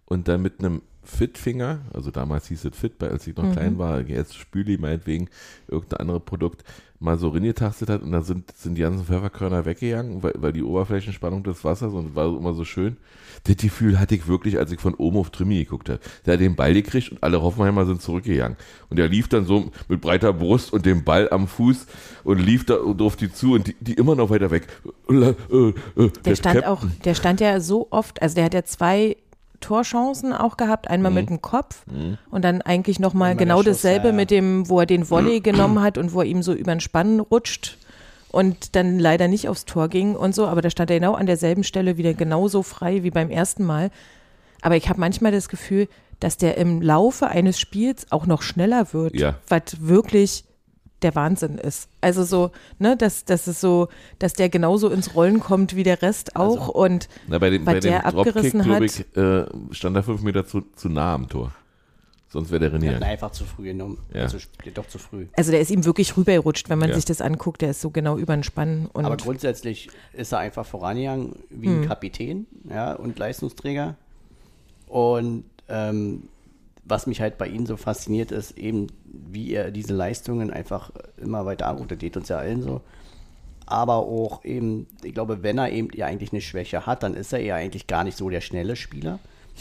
[0.05, 3.99] und dann mit einem Fitfinger, also damals hieß es Fit, als ich noch klein war,
[4.01, 5.29] jetzt Spüli meinetwegen,
[5.67, 6.63] irgendein anderes Produkt,
[7.03, 10.63] mal so ringetastet hat und dann sind, sind die ganzen Pfefferkörner weggegangen, weil, weil die
[10.63, 12.97] Oberflächenspannung des Wassers und war immer so schön.
[13.43, 15.99] Das Gefühl hatte ich wirklich, als ich von oben auf Trimi geguckt habe.
[16.25, 18.57] Der hat den Ball gekriegt und alle Hoffenheimer sind zurückgegangen.
[18.89, 21.85] Und er lief dann so mit breiter Brust und dem Ball am Fuß
[22.23, 24.67] und lief da auf die zu und die, die immer noch weiter weg.
[25.09, 25.73] Äh, äh,
[26.25, 29.17] Der stand Captain- auch, der stand ja so oft, also der hat ja zwei
[29.63, 31.15] Torchancen auch gehabt, einmal Mhm.
[31.15, 31.83] mit dem Kopf
[32.29, 34.15] und dann eigentlich nochmal genau Schuss, dasselbe ja, ja.
[34.15, 36.79] mit dem, wo er den Volley genommen hat und wo er ihm so über den
[36.81, 37.77] Spann rutscht
[38.31, 41.25] und dann leider nicht aufs Tor ging und so, aber da stand er genau an
[41.25, 43.89] derselben Stelle wieder genauso frei wie beim ersten Mal.
[44.61, 45.87] Aber ich habe manchmal das Gefühl,
[46.19, 49.35] dass der im Laufe eines Spiels auch noch schneller wird, Ja.
[49.49, 50.45] was wirklich
[51.03, 51.89] der Wahnsinn ist.
[52.01, 53.89] Also so, ne, dass, dass es so,
[54.19, 57.73] dass der genauso ins Rollen kommt wie der Rest auch und Na, bei dem, was
[57.75, 58.81] bei dem der Dropkick, abgerissen hat.
[58.81, 61.51] ich, äh, stand er fünf Meter zu, zu nah am Tor.
[62.29, 63.05] Sonst wäre der Er Renier.
[63.05, 63.99] einfach zu früh genommen.
[64.11, 64.21] Ja.
[64.23, 65.27] Also spielt doch zu früh.
[65.37, 66.95] Also der ist ihm wirklich rübergerutscht, wenn man Ja.
[66.95, 70.39] sich das anguckt, der ist so genau über den Spann und Aber grundsätzlich ist er
[70.39, 71.81] einfach vorangegangen wie Hm.
[71.83, 73.95] ein Kapitän ja, und Leistungsträger.
[74.87, 76.23] Und ähm,
[76.85, 81.45] was mich halt bei ihm so fasziniert, ist eben, wie er diese Leistungen einfach immer
[81.45, 81.91] weiter anruft.
[81.91, 82.81] Das geht uns ja allen so.
[83.65, 87.31] Aber auch eben, ich glaube, wenn er eben ja eigentlich eine Schwäche hat, dann ist
[87.31, 89.19] er ja eigentlich gar nicht so der schnelle Spieler.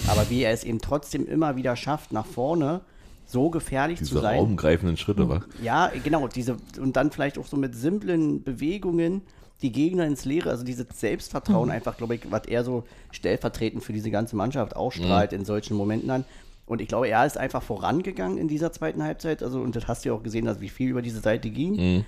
[0.08, 2.80] Aber wie er es eben trotzdem immer wieder schafft, nach vorne
[3.26, 4.38] so gefährlich zu Diese sein.
[4.38, 5.42] raumgreifenden Schritte, wa?
[5.62, 9.22] Ja, genau, diese und dann vielleicht auch so mit simplen Bewegungen
[9.62, 13.92] die Gegner ins Leere, also dieses Selbstvertrauen einfach, glaube ich, was er so stellvertretend für
[13.92, 16.24] diese ganze Mannschaft ausstrahlt in solchen Momenten an.
[16.72, 19.42] Und ich glaube, er ist einfach vorangegangen in dieser zweiten Halbzeit.
[19.42, 22.04] Also, und das hast du ja auch gesehen, dass wie viel über diese Seite ging.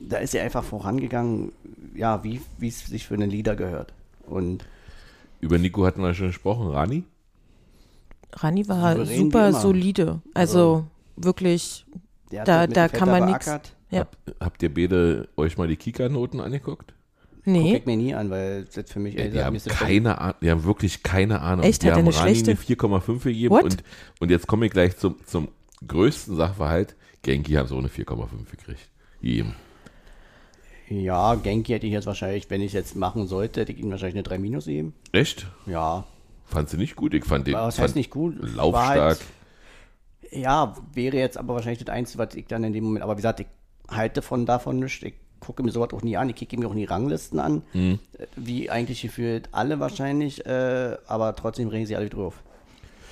[0.00, 1.52] Da ist er einfach vorangegangen,
[1.94, 3.92] ja, wie wie es sich für einen Leader gehört.
[4.26, 4.64] Und
[5.40, 6.68] Über Nico hatten wir schon gesprochen.
[6.68, 7.04] Rani?
[8.32, 10.20] Rani war wie super solide.
[10.32, 11.84] Also wirklich,
[12.32, 13.72] der hat Da- da kann man ackert.
[13.90, 14.00] ja.
[14.00, 16.94] Hab, habt ihr beide euch mal die Kika-Noten angeguckt?
[17.44, 17.76] Guck Nee.
[17.76, 20.50] ich mir nie an, weil das für mich, ey, die da- haben keine Ahnung, die
[20.50, 21.64] haben wirklich keine Ahnung.
[21.66, 21.82] Echt?
[21.82, 22.50] Die Hat haben eine Rani schlechte?
[22.52, 23.64] eine 4,5 gegeben What?
[23.64, 23.76] und,
[24.20, 25.48] und jetzt komme ich gleich zum, zum
[25.86, 26.96] größten Sachverhalt.
[27.22, 28.88] Genki haben so eine 4,5 gekriegt.
[29.20, 29.52] Jedem.
[30.88, 33.90] Ja, Genki hätte ich jetzt wahrscheinlich, wenn ich es jetzt machen sollte, hätte ich ihm
[33.90, 34.94] wahrscheinlich eine 3 Minus geben.
[35.12, 35.46] Echt?
[35.66, 36.04] Ja,
[36.46, 37.14] Fand sie nicht gut?
[37.14, 38.36] Ich fand den Aber was fand heißt nicht gut?
[38.40, 38.98] War laufstark.
[39.00, 39.20] halt-
[40.30, 43.16] ja, wäre jetzt aber wahrscheinlich das Einzige, was ich dann in dem Moment, aber wie
[43.16, 43.46] gesagt, ich
[43.88, 45.02] halte von davon nichts.
[45.02, 45.14] Ich
[45.46, 46.28] gucke mir sowas auch nie an.
[46.30, 47.98] Ich kicke mir auch nie Ranglisten an, Mhm.
[48.18, 52.42] äh, wie eigentlich gefühlt alle wahrscheinlich, äh, aber trotzdem regen sie alle wieder drauf.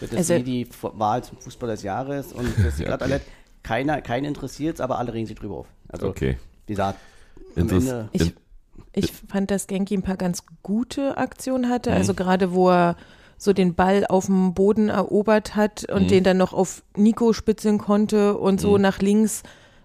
[0.00, 3.04] Das ist Also- wie die Wahl zum Fußball des Jahres und das ist Ja, gerade
[3.04, 3.12] okay.
[3.14, 3.20] alle,
[3.62, 5.66] keiner, keinen interessiert aber alle regen sich drüber auf.
[5.88, 6.38] Also, Okay.
[6.66, 6.98] wie gesagt,
[7.56, 8.34] am Ende, Ich,
[8.94, 11.90] ich fand, dass Genki ein paar ganz gute Aktionen hatte.
[11.90, 11.96] Mhm.
[11.96, 12.96] Also gerade wo er
[13.38, 15.96] so den Ball auf dem Boden erobert hat Mhm.
[15.96, 19.42] und den dann noch auf Nico spitzeln konnte und so nach links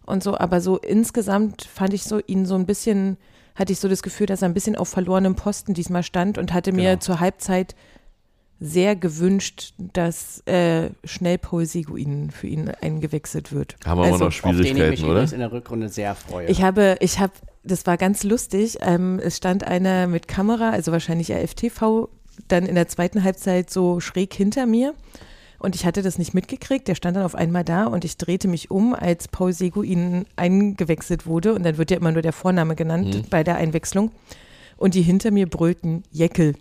[0.07, 0.37] und so.
[0.37, 3.17] Aber so insgesamt fand ich so ihn so ein bisschen,
[3.55, 6.53] hatte ich so das Gefühl, dass er ein bisschen auf verlorenem Posten diesmal stand und
[6.53, 6.99] hatte mir Genau.
[6.99, 7.75] zur Halbzeit
[8.59, 13.75] sehr gewünscht, dass äh, schnell Paul Seguin für ihn eingewechselt wird.
[13.85, 15.31] haben wir aber Also- noch auf den ich mich Schwierigkeiten, oder?
[15.31, 16.47] in der Rückrunde sehr freue.
[16.47, 18.79] Ich habe, ich habe, das war ganz lustig.
[18.81, 22.09] Ähm, es stand einer mit Kamera, also wahrscheinlich RFTV,
[22.47, 24.95] dann in der zweiten Halbzeit so schräg hinter mir.
[25.59, 26.87] Und ich hatte das nicht mitgekriegt.
[26.87, 31.25] Der stand dann auf einmal da und ich drehte mich um, als Paul Seguin eingewechselt
[31.25, 31.53] wurde.
[31.53, 34.11] Und dann wird ja immer nur der Vorname genannt bei der Einwechslung.
[34.77, 36.55] Und die hinter mir brüllten Jeckel.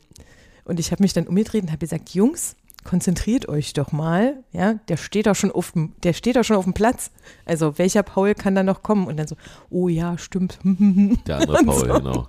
[0.65, 2.57] Und ich habe mich dann umgedreht und habe gesagt, Jungs,
[2.87, 4.43] konzentriert euch doch mal.
[4.53, 7.11] Ja, der steht doch schon auf dem, der steht doch schon auf dem Platz.
[7.45, 9.07] Also welcher Paul kann da noch kommen?
[9.07, 9.37] Und dann so,
[9.69, 10.59] oh ja, stimmt.
[10.65, 11.95] Der andere Paul, so.
[11.99, 12.29] genau.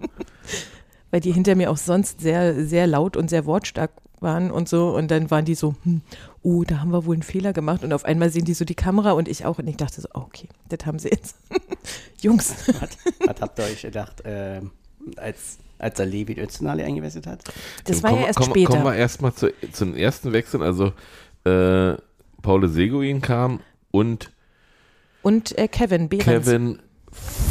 [1.11, 4.95] Weil die hinter mir auch sonst sehr, sehr laut und sehr wortstark waren und so.
[4.95, 6.01] Und dann waren die so, hm,
[6.41, 7.83] oh, da haben wir wohl einen Fehler gemacht.
[7.83, 9.59] Und auf einmal sehen die so die Kamera und ich auch.
[9.59, 11.37] Und ich dachte so, okay, das haben sie jetzt.
[12.21, 12.67] Jungs.
[12.67, 12.89] was,
[13.25, 14.71] was habt ihr euch gedacht, ähm,
[15.17, 17.43] als, als er Levi Öztunali eingewechselt hat?
[17.85, 18.69] Das Dann war kommen, ja erst kommen, später.
[18.69, 20.63] Kommen wir erstmal zu, zu den ersten Wechseln.
[20.63, 20.93] Also,
[21.43, 21.97] äh,
[22.41, 23.59] Paul Seguin kam
[23.91, 24.31] und
[25.21, 26.45] Und äh, Kevin Behrens.
[26.45, 26.79] Kevin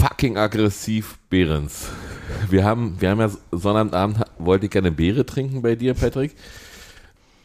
[0.00, 1.88] fucking aggressiv Behrens.
[2.50, 6.34] Wir haben, wir haben ja Sonnabendabend, wollte ich gerne Beere trinken bei dir, Patrick.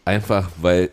[0.06, 0.90] Einfach weil,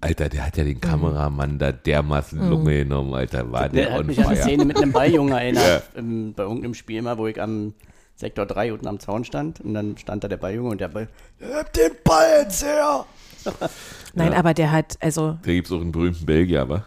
[0.00, 4.06] Alter, der hat ja den Kameramann da dermaßen Lunge genommen, Alter, war der, Der hat
[4.06, 4.36] mich an eine.
[4.42, 7.74] Szene mit einem Balljunge erinnert, im, bei irgendeinem Spiel mal, wo ich am
[8.14, 11.08] Sektor 3 unten am Zaun stand und dann stand da der Balljunge und der Ball,
[11.52, 13.04] "Hab den Ball jetzt her!
[14.14, 14.38] Nein, Ja.
[14.38, 16.86] aber der hat, also Da gibt es auch einen berühmten Belgier, aber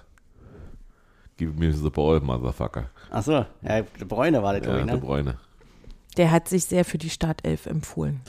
[1.37, 2.89] Give me the ball, Motherfucker.
[3.15, 5.01] Achso, ja, der Bräune war der, glaub Ja, ich, der ne?
[5.01, 5.37] Bräune.
[6.17, 8.21] der hat sich sehr für die Startelf empfohlen,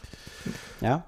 [0.80, 1.04] Ja?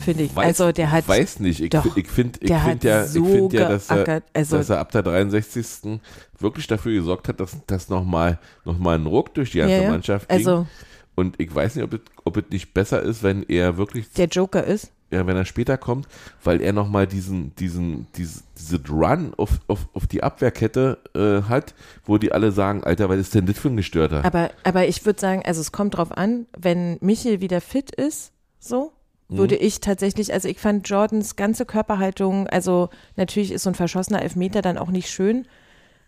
[0.00, 0.34] finde ich.
[0.34, 1.60] Weiß, also der hat, weiß nicht.
[1.60, 4.68] Ich, Doch, ich finde ich find ja, so ich find ja dass, er, also- dass
[4.70, 6.00] er ab der 63.
[6.40, 9.82] wirklich dafür gesorgt hat, dass, dass nochmal noch mal ein Ruck durch die ganze Ja,
[9.82, 9.90] ja.
[9.90, 10.38] Mannschaft ging.
[10.38, 10.66] Also-
[11.14, 14.26] Und ich weiß nicht, ob es, ob es nicht besser ist, wenn er wirklich der
[14.26, 14.90] Joker ist.
[15.10, 16.08] Ja, wenn er später kommt,
[16.42, 21.74] weil er nochmal diesen, diesen, diese, diese Run auf, auf, auf die Abwehrkette äh, hat,
[22.04, 24.24] wo die alle sagen, Alter, was ist denn das für ein Gestörter?
[24.24, 28.32] Aber, aber ich würde sagen, also es kommt drauf an, wenn Michel wieder fit ist,
[28.58, 28.92] so,
[29.28, 29.38] Mhm.
[29.38, 34.22] würde ich tatsächlich, also ich fand Jordans ganze Körperhaltung, also natürlich ist so ein verschossener
[34.22, 35.46] Elfmeter dann auch nicht schön,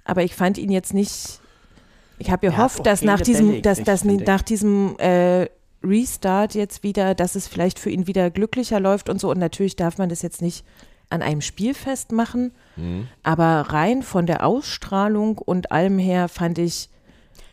[0.05, 1.41] aber ich fand ihn jetzt nicht,
[2.19, 5.47] ich habe gehofft, dass nach diesem, dass, dass nach diesem äh,
[5.83, 9.77] Restart jetzt wieder, dass es vielleicht für ihn wieder glücklicher läuft und so und natürlich
[9.77, 10.65] darf man das jetzt nicht
[11.11, 13.09] an einem Spiel festmachen, Mhm.
[13.23, 16.91] aber rein von der Ausstrahlung und allem her fand ich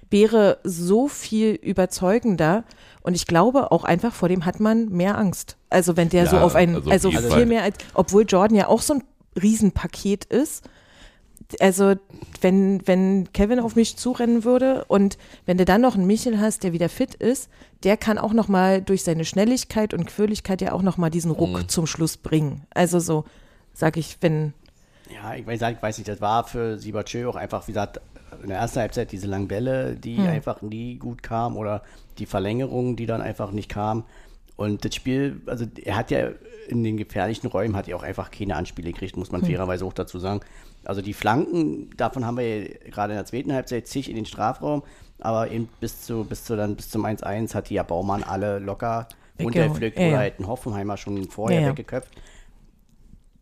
[0.10, 2.64] Beere so viel überzeugender
[3.02, 5.58] und ich glaube auch einfach vor dem hat man mehr Angst.
[5.70, 7.46] Also wenn der Ja, so auf ein, also also, viel Fall.
[7.48, 9.04] mehr als, obwohl Jordan ja auch so ein
[9.42, 10.64] Riesenpaket ist.
[11.60, 11.96] Also
[12.42, 16.64] wenn, wenn Kevin auf mich zurennen würde und wenn du dann noch einen Michel hast,
[16.64, 17.50] der wieder fit ist,
[17.86, 21.32] der kann auch noch mal durch seine Schnelligkeit und Quirligkeit ja auch noch mal diesen
[21.32, 21.68] Ruck Mhm.
[21.70, 22.64] zum Schluss bringen.
[22.74, 23.24] Also so,
[23.74, 24.54] sag ich, wenn,
[25.14, 28.02] Ja, ich weiß, ich weiß nicht, das war für Sibachö auch einfach, wie gesagt,
[28.42, 30.28] in der ersten Halbzeit diese langen Bälle, die Hm.
[30.28, 31.84] einfach nie gut kamen oder
[32.18, 34.04] die Verlängerungen, die dann einfach nicht kamen.
[34.58, 36.30] Und das Spiel, also er hat ja
[36.68, 39.48] in den gefährlichen Räumen hat er auch einfach keine Anspiele gekriegt, muss man Hm.
[39.48, 40.40] fairerweise auch dazu sagen.
[40.88, 44.26] Also die Flanken, davon haben wir ja gerade in der zweiten Halbzeit zig in den
[44.26, 44.84] Strafraum,
[45.20, 48.60] aber eben bis zu, bis zu dann bis zum 1-1 hat die ja Baumann alle
[48.60, 49.70] locker Weggehauen.
[49.70, 52.10] runtergepflückt Ja, oder halt ein Hoffenheimer schon vorher Ja, weggeköpft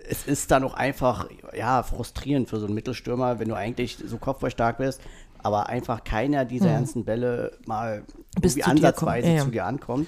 [0.08, 4.17] es ist dann auch einfach, ja, frustrierend für so einen Mittelstürmer, wenn du eigentlich so
[4.17, 5.01] kopfballstark bist,
[5.41, 8.03] aber einfach keiner dieser ganzen Bälle mal.
[8.41, 9.43] Bis irgendwie zu dir ansatzweise ja.
[9.43, 10.08] zu dir ankommt.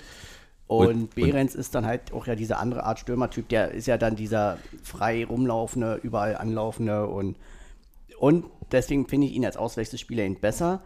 [0.68, 3.98] Und, Und- Behrens ist dann halt auch ja diese andere Art Stürmertyp, der ist ja
[3.98, 7.36] dann dieser frei rumlaufende, überall anlaufende und,
[8.18, 10.82] und deswegen finde ich ihn als Auswechselspieler eben besser.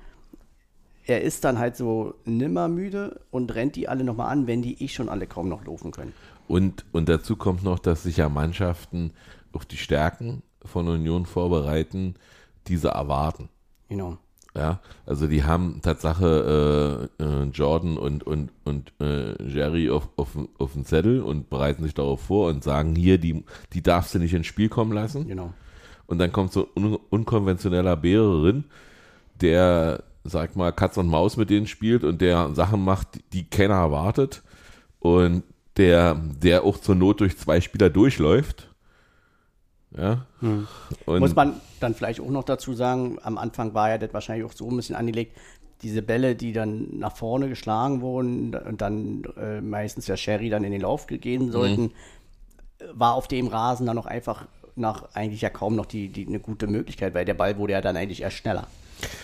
[1.05, 4.83] Er ist dann halt so nimmer müde und rennt die alle nochmal an, wenn die
[4.83, 6.13] ich schon alle kaum noch laufen können.
[6.47, 9.11] Und, und dazu kommt noch, dass sich ja Mannschaften
[9.53, 12.15] auf die Stärken von Union vorbereiten,
[12.67, 13.49] diese erwarten.
[13.87, 14.17] Genau.
[14.55, 20.29] Ja, also die haben Tatsache äh, äh, Jordan und, und, und äh, Jerry auf, auf,
[20.57, 24.19] auf den Zettel und bereiten sich darauf vor und sagen, hier, die, die darfst du
[24.19, 25.27] nicht ins Spiel kommen lassen.
[25.27, 25.53] Genau.
[26.07, 28.63] Und dann kommt so ein un unkonventioneller Bärerin,
[29.39, 33.75] der, sag mal, Katz und Maus mit denen spielt und der Sachen macht, die keiner
[33.75, 34.41] erwartet.
[34.99, 35.43] Und
[35.77, 38.68] der, der auch zur Not durch zwei Spieler durchläuft.
[39.97, 40.25] Ja.
[40.41, 40.67] Und
[41.05, 41.19] Hm.
[41.19, 44.53] Muss man dann vielleicht auch noch dazu sagen, am Anfang war ja das wahrscheinlich auch
[44.53, 45.35] so ein bisschen angelegt,
[45.81, 50.63] diese Bälle, die dann nach vorne geschlagen wurden und dann äh, meistens ja Sherry dann
[50.63, 51.91] in den Lauf gehen sollten,
[52.93, 56.39] war auf dem Rasen dann noch einfach nach eigentlich ja kaum noch die, die eine
[56.39, 58.67] gute Möglichkeit, weil der Ball wurde ja dann eigentlich erst schneller.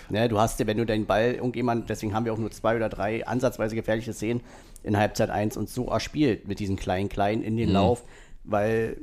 [0.09, 2.75] Ne, du hast ja, wenn du deinen Ball irgendjemand, deswegen haben wir auch nur zwei
[2.75, 4.41] oder drei ansatzweise gefährliche Szenen
[4.83, 8.03] in Halbzeit 1 und so erspielt mit diesen kleinen, kleinen in den Lauf,
[8.45, 8.97] weil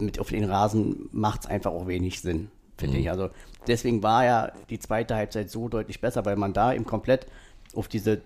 [0.00, 3.10] mit auf den Rasen macht es einfach auch wenig Sinn, finde ich.
[3.10, 3.30] Also
[3.66, 7.26] deswegen war ja die zweite Halbzeit so deutlich besser, weil man da eben komplett
[7.74, 8.22] auf diese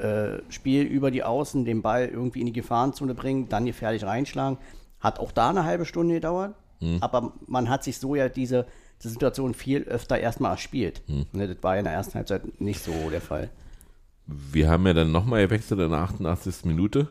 [0.00, 4.58] äh, Spiel über die Außen den Ball irgendwie in die Gefahrenzone bringen, dann gefährlich reinschlagen.
[5.00, 6.54] Hat auch da eine halbe Stunde gedauert,
[7.00, 8.66] aber man hat sich so ja diese,
[9.02, 11.02] diese Situation viel öfter erstmal erspielt.
[11.32, 13.50] Ne, das war ja in der ersten Halbzeit nicht so der Fall.
[14.26, 16.64] wir haben ja dann nochmal gewechselt in der 88.
[16.64, 17.08] Minute.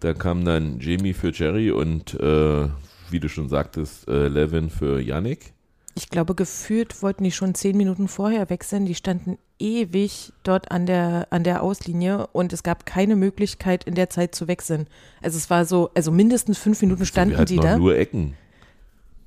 [0.00, 2.68] Da kam dann Jamie für Jerry und äh,
[3.12, 5.52] wie du schon sagtest, äh, Levin für Yannick.
[5.94, 8.86] Ich glaube, gefühlt wollten die schon zehn Minuten vorher wechseln.
[8.86, 13.94] Die standen ewig dort an der, an der Auslinie und es gab keine Möglichkeit, in
[13.96, 14.86] der Zeit zu wechseln.
[15.20, 17.76] Also es war so, also mindestens fünf Minuten standen wir hatten die da.
[17.76, 18.34] nur Ecken.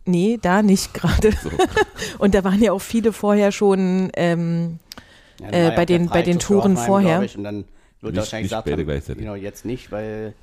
[0.06, 1.32] Nee, da nicht gerade.
[2.18, 4.80] Und da waren ja auch viele vorher schon, ähm,
[5.42, 7.22] Ja, Äh, ja bei den- bei den Toren vorher.
[7.24, 7.66] Ich, und dann
[8.02, 9.22] wird Nicht- wahrscheinlich nicht gesagt, haben, gleichzeitig.
[9.24, 10.34] genau, jetzt nicht, weil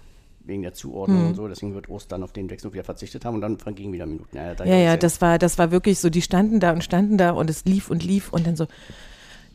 [0.51, 1.27] wegen der Zuordnung Hm.
[1.29, 3.95] und so, deswegen wird Ost dann auf den Wechsel wieder verzichtet haben und dann vergingen
[3.95, 4.37] wieder Minuten.
[4.37, 7.17] Ja, da ja, ja, das war, das war wirklich so, die standen da und standen
[7.17, 8.67] da und es lief und lief und dann so,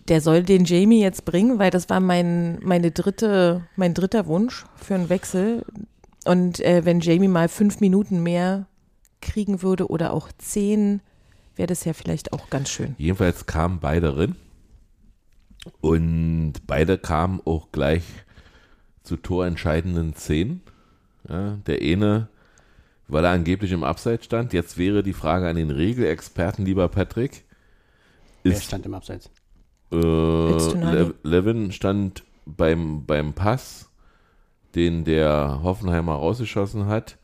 [0.07, 4.65] der soll den Jamie jetzt bringen, weil das war mein, meine dritte, mein dritter Wunsch
[4.75, 5.63] für einen Wechsel.
[6.25, 8.67] Und äh, wenn Jamie mal fünf Minuten mehr
[9.21, 11.01] kriegen würde oder auch zehn,
[11.55, 12.95] wäre das ja vielleicht auch ganz schön.
[12.97, 14.35] Jedenfalls kamen beide rein.
[15.81, 18.03] Und beide kamen auch gleich
[19.03, 20.61] zu torentscheidenden Szenen.
[21.27, 22.27] Ja, der eine
[23.07, 24.53] weil er angeblich im Abseits stand.
[24.53, 27.43] Jetzt wäre die Frage an den Regelexperten, lieber Patrick.
[28.43, 29.29] Wer Ist, stand im Abseits?
[29.91, 29.95] äh.
[29.95, 33.89] Le Levin stand beim, beim Pass,
[34.75, 37.17] den der Hoffenheimer rausgeschossen hat,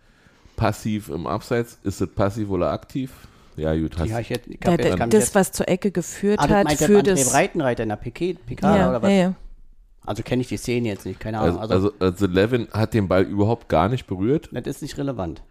[0.55, 1.79] passiv im Abseits.
[1.83, 3.11] Ist es passiv oder aktiv?
[3.57, 5.91] Ja, gut, hast Ja, ich hätte, ich Da, jetzt, kann das, jetzt, was zur Ecke
[5.91, 7.31] geführt ah, das hat, für das.
[7.31, 9.09] Breitenreiter in der Piquet, Picard Ja, oder was?
[9.09, 9.35] ja, ja.
[10.05, 11.59] Also kenne ich die Szene jetzt nicht, keine Ahnung.
[11.59, 14.49] Also, also, also Levin hat den Ball überhaupt gar nicht berührt.
[14.51, 15.41] das ist nicht relevant.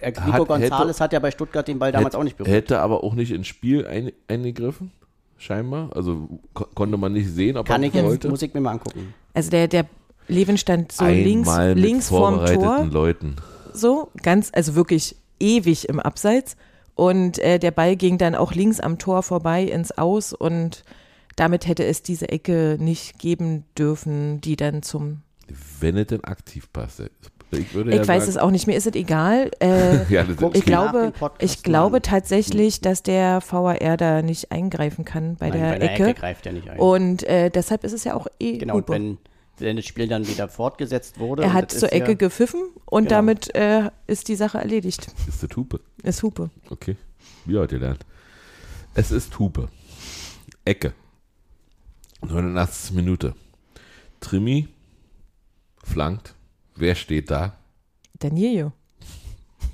[0.00, 2.54] Äh, Nico Hat- González hat ja bei Stuttgart den Ball damals hätte, auch nicht berührt.
[2.54, 4.90] Hätte aber auch nicht ins Spiel ein, eingegriffen,
[5.36, 5.90] scheinbar.
[5.94, 8.28] Also ko konnte man nicht sehen, ob Kann er ich jetzt, wollte.
[8.28, 9.14] muss ich mir mal angucken.
[9.34, 9.86] Also der, der
[10.26, 13.36] Levin stand so links, Einmal mit links vorm vorbereiteten Tor, Leuten.
[13.72, 16.56] so ganz, also wirklich ewig im Abseits.
[16.96, 20.82] Und äh, der Ball ging dann auch links am Tor vorbei ins Aus und
[21.38, 25.22] damit hätte es diese Ecke nicht geben dürfen, die dann zum.
[25.80, 27.02] Wenn es denn aktiv passt.
[27.50, 29.50] Ich, würde Ich ja weiß sagen, es auch nicht, mir ist es egal.
[29.60, 35.36] Äh, Ja, das ich glaube, ich glaube tatsächlich, dass der VAR da nicht eingreifen kann
[35.36, 36.04] bei, Nein, der, bei der Ecke.
[36.08, 36.78] Ecke greift er nicht ein.
[36.78, 38.92] Und äh, deshalb ist es ja auch eh genau, und Hupe.
[38.92, 39.18] wenn,
[39.58, 41.42] wenn das Spiel dann wieder fortgesetzt wurde.
[41.44, 43.14] Er hat das zur Ecke ja, gepfiffen und Genau.
[43.16, 45.06] damit äh, ist die Sache erledigt.
[45.26, 45.80] ist der Hupe.
[46.02, 46.50] Ist Hupe.
[46.68, 46.96] Okay.
[47.46, 48.04] Wie heute gelernt.
[48.94, 49.68] Es ist Hupe.
[50.66, 50.92] Ecke.
[52.22, 52.94] 89.
[52.94, 53.34] Minute.
[54.20, 54.68] Trimi
[55.84, 56.34] flankt.
[56.74, 57.56] Wer steht da?
[58.18, 58.72] Danilo.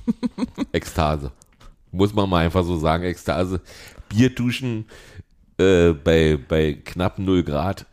[0.72, 1.32] Ekstase.
[1.90, 3.60] Muss man mal einfach so sagen, Ekstase.
[4.08, 4.86] Bierduschen
[5.58, 7.86] äh, bei, bei knapp 0 Grad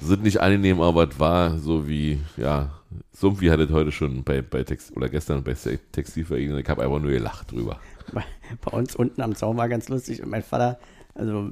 [0.00, 2.70] sind nicht angenehm, aber es war so wie, ja,
[3.12, 6.58] so wie hattet heute schon bei, bei Text oder gestern bei Textilvereinigung.
[6.58, 7.78] Ich habe einfach nur gelacht drüber.
[8.12, 8.24] bei,
[8.60, 10.22] bei uns unten am Zaun war ganz lustig.
[10.22, 10.78] Und mein Vater,
[11.14, 11.50] also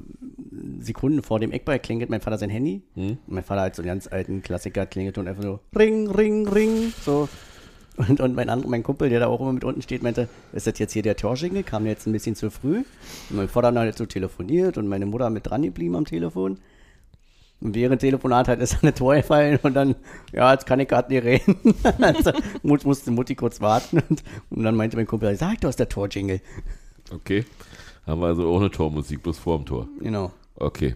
[0.79, 2.81] Sekunden vor dem Eckball klingelt mein Vater sein Handy.
[2.95, 3.17] Hm?
[3.25, 6.47] Und mein Vater hat so einen ganz alten Klassiker klingelt und einfach so Ring, Ring,
[6.47, 6.93] Ring.
[7.03, 7.29] So.
[7.97, 10.65] Und, und mein, anderer, mein Kumpel, der da auch immer mit unten steht, meinte, ist
[10.65, 11.63] das jetzt hier der Torschinkel?
[11.63, 12.77] Kam jetzt ein bisschen zu früh?
[13.29, 16.57] Und mein Vater hat halt so telefoniert und meine Mutter mit dran geblieben am Telefon.
[17.59, 19.95] Und während Telefonat hat ist eine Tor gefallen und dann,
[20.33, 21.75] ja, jetzt kann ich gerade nicht reden.
[22.01, 22.31] also,
[22.63, 26.41] musste Mutti kurz warten und, und dann meinte mein Kumpel, sag doch, ist der Torjingle.
[27.13, 27.45] Okay.
[28.05, 29.87] Haben wir also ohne Tormusik, bloß vorm Tor.
[29.99, 30.31] Genau.
[30.55, 30.95] Okay.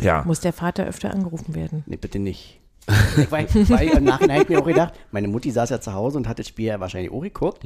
[0.00, 0.22] Ja.
[0.24, 1.82] Muss der Vater öfter angerufen werden.
[1.86, 2.60] Nee, bitte nicht.
[3.16, 5.92] Ich war, weil im Nachhinein habe ich mir auch gedacht, meine Mutti saß ja zu
[5.92, 7.64] Hause und hat das Spiel ja wahrscheinlich auch geguckt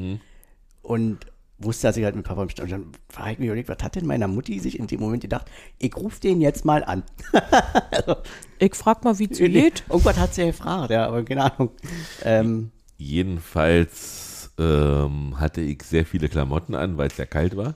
[0.82, 1.18] und
[1.58, 3.78] wusste, dass ich halt mit Papa im Stand und dann war ich mir überlegt, was
[3.82, 5.46] hat denn meiner Mutti sich in dem Moment gedacht?
[5.78, 7.02] Ich rufe den jetzt mal an.
[8.58, 9.84] Ich frag mal, wie es geht.
[9.88, 11.70] Irgendwas hat sie ja gefragt, ja, aber keine Ahnung.
[12.22, 17.74] Ähm, Jedenfalls ähm, hatte ich sehr viele Klamotten an, weil es ja kalt war.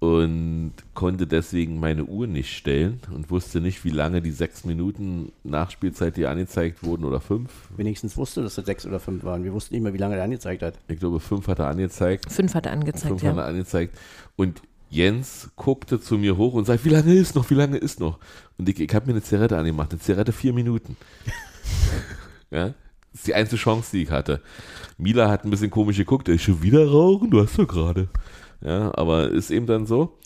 [0.00, 5.30] Und konnte deswegen meine Uhr nicht stellen und wusste nicht, wie lange die sechs Minuten
[5.44, 7.50] Nachspielzeit hier angezeigt wurden oder fünf.
[7.76, 9.44] wenigstens wusste, dass es sechs oder fünf waren.
[9.44, 10.78] Wir wussten nicht mehr, wie lange der angezeigt hat.
[10.88, 12.32] Ich glaube, fünf hat er angezeigt.
[12.32, 13.48] Fünf hat er angezeigt, Fünf hat er ja.
[13.48, 13.98] angezeigt.
[14.36, 18.00] Und Jens guckte zu mir hoch und sagt, wie lange ist noch, wie lange ist
[18.00, 18.18] noch?
[18.58, 20.96] Und ich, ich habe mir eine Zigarette angemacht, eine Zigarette vier Minuten.
[22.50, 22.68] ja,
[23.12, 24.40] das ist die einzige Chance, die ich hatte.
[24.98, 28.08] Mila hat ein bisschen komisch geguckt, ich schon wieder rauchen, du hast doch gerade.
[28.62, 30.16] Ja, aber ist eben dann so.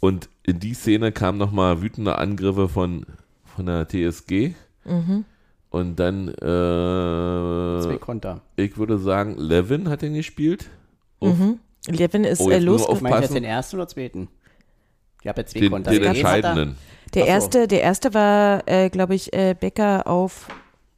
[0.00, 3.06] Und in die Szene kamen nochmal wütende Angriffe von,
[3.44, 4.54] von der TSG.
[4.84, 5.24] Mhm.
[5.70, 8.42] Und dann, Zwei äh, Konter.
[8.56, 10.68] ich würde sagen, Levin hat den gespielt.
[11.20, 11.58] Auf Mhm.
[11.88, 13.00] Levin ist Oh, äh, jetzt los.
[13.00, 14.28] Meinst du jetzt den ersten oder zweiten?
[15.22, 15.90] Ich habe ja zwei den, Konter.
[15.90, 16.76] den Den entscheidenden.
[17.14, 20.48] Der erste, der erste war, äh, glaube ich, äh, Becker auf.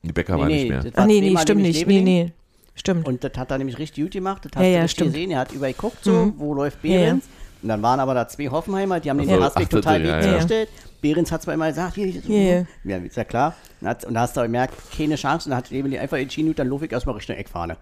[0.02, 0.92] Die Bäcker Nee, war nee, nicht mehr.
[0.96, 1.86] Ah, nee, nee, stimmt nicht.
[1.86, 2.32] Nee, nee.
[2.76, 3.08] Stimmt.
[3.08, 4.44] Und das hat er nämlich richtig gut gemacht.
[4.44, 5.12] Das hast Ja, du ja, richtig stimmt.
[5.14, 5.30] gesehen.
[5.32, 6.34] Er hat überall geguckt, so, Mhm.
[6.36, 6.98] wo läuft Ja, ja.
[7.00, 7.24] Behrens.
[7.62, 10.20] Und dann waren aber da zwei Hoffenheimer, die haben den so, ach, das total ja,
[10.20, 10.36] ja, ja.
[10.36, 10.68] gestellt.
[11.00, 13.54] Behrens hat zwar immer gesagt, hier, hier, Ja, ja, ist ja klar.
[13.80, 15.46] Und, hat, und da hast du gemerkt, keine Chance.
[15.48, 17.76] Und dann hat Leveling einfach entschieden, dann laufe ich erstmal Richtung Eckfahne.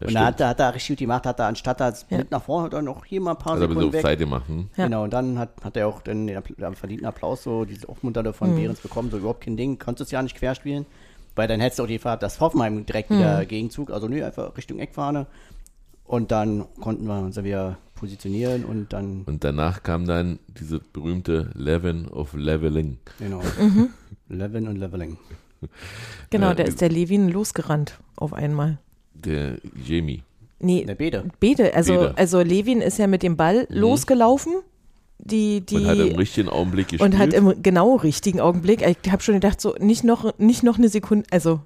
[0.00, 0.14] und stimmt.
[0.16, 2.16] dann hat, er- hat er richtig gut gemacht, hat er anstatt da Ja.
[2.18, 4.02] mit nach vorne, hat er noch hier mal ein paar Also Sekunden auf weg.
[4.02, 4.48] Zeit gemacht.
[4.48, 4.70] Hm?
[4.76, 4.84] Ja.
[4.84, 6.42] Genau, und dann hat, hat er auch den, den
[6.74, 10.22] verdienten Applaus, so diese Aufmunternde von Behrens bekommen, so überhaupt kein Ding, konntest es ja
[10.22, 10.86] nicht querspielen,
[11.40, 14.54] weil dann hättest du auch die Fahrt, dass Hoffenheim direkt wieder Gegenzug, also nö, einfach
[14.58, 15.26] Richtung Eckfahne
[16.04, 21.50] und dann konnten wir uns wieder positionieren und dann, Und danach kam dann diese berühmte
[21.54, 22.98] Levin of Leveling.
[23.18, 23.88] genau, Mhm.
[24.28, 25.16] Levin und Leveling.
[26.28, 28.76] Genau, Ja, da ist der Levin losgerannt auf einmal.
[29.14, 30.22] Der Jamie.
[30.58, 31.24] Nee, Der Bede.
[31.40, 31.72] Bede.
[31.74, 32.18] Also, Bede.
[32.18, 34.52] also Levin ist ja mit dem Ball losgelaufen.
[35.22, 37.12] Die, die, Und hat im richtigen Augenblick gespielt.
[37.14, 40.78] und hat im genau richtigen Augenblick, ich habe schon gedacht, so nicht noch, nicht noch
[40.78, 41.60] eine Sekunde, also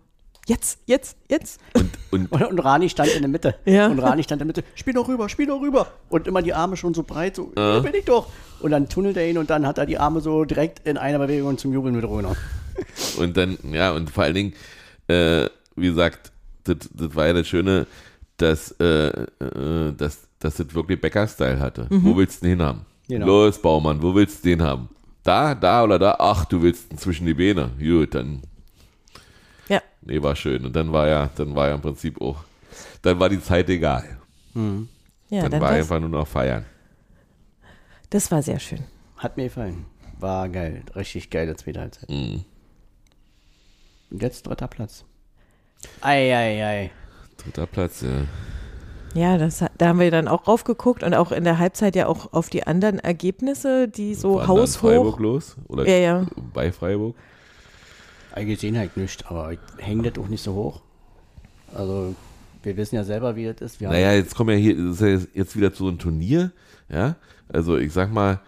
[0.46, 1.60] jetzt, jetzt, jetzt.
[1.74, 3.54] und, und Und, und Rani stand in der Mitte.
[3.64, 3.86] Ja.
[3.88, 5.86] Und Rani stand in der Mitte, spiel doch rüber, spiel doch rüber.
[6.08, 7.72] Und immer die Arme schon so breit, so, Ja.
[7.74, 8.26] hier bin ich doch.
[8.60, 11.18] Und dann tunnelt er ihn und dann hat er die Arme so direkt in einer
[11.18, 12.34] Bewegung zum Jubeln mit Röner.
[13.18, 14.52] Und dann, ja, und vor allen Dingen,
[15.06, 15.46] äh,
[15.76, 16.32] wie gesagt,
[16.64, 17.86] das, das war ja das Schöne,
[18.36, 21.86] dass, äh, äh, dass, dass das wirklich Bäcker-Style hatte.
[21.88, 22.80] Wo willst du den hinhaben?
[23.08, 23.26] Genau.
[23.26, 24.88] Los, Baumann, wo willst du den haben?
[25.22, 26.16] Da, da oder da?
[26.18, 27.70] Ach, du willst ihn zwischen die Beine.
[27.78, 28.42] Gut, dann.
[29.68, 29.82] Ja.
[30.02, 30.64] Nee, war schön.
[30.64, 32.44] Und dann war ja, dann war ja im Prinzip auch,
[33.02, 34.18] dann war die Zeit egal.
[34.54, 36.64] Ja, dann, dann war einfach nur noch feiern.
[38.10, 38.84] das war sehr schön.
[39.16, 39.86] Hat mir gefallen.
[40.18, 40.82] War geil.
[40.94, 42.08] Richtig geile zweite Halbzeit.
[42.08, 42.44] Mhm.
[44.10, 45.04] Und jetzt dritter Platz.
[46.00, 46.90] Ei, ei, ei.
[47.38, 48.26] Dritter Platz, ja.
[49.14, 52.32] Ja, das, da haben wir dann auch raufgeguckt und auch in der Halbzeit ja auch
[52.32, 55.18] auf die anderen Ergebnisse, die so War dann Freiburg haushoch.
[55.20, 55.56] los?
[55.68, 56.26] Oder Ja, ja.
[56.52, 57.14] bei Freiburg?
[58.36, 60.80] Ich gesehen halt nicht, aber ich hänge das auch nicht so hoch.
[61.72, 62.14] Also,
[62.64, 63.80] wir wissen ja selber, wie das ist.
[63.80, 66.50] Wir Naja, jetzt kommen ja hier, das ist ja jetzt- wieder so ein Turnier,
[66.88, 67.14] ja.
[67.48, 68.40] Also ich sag mal,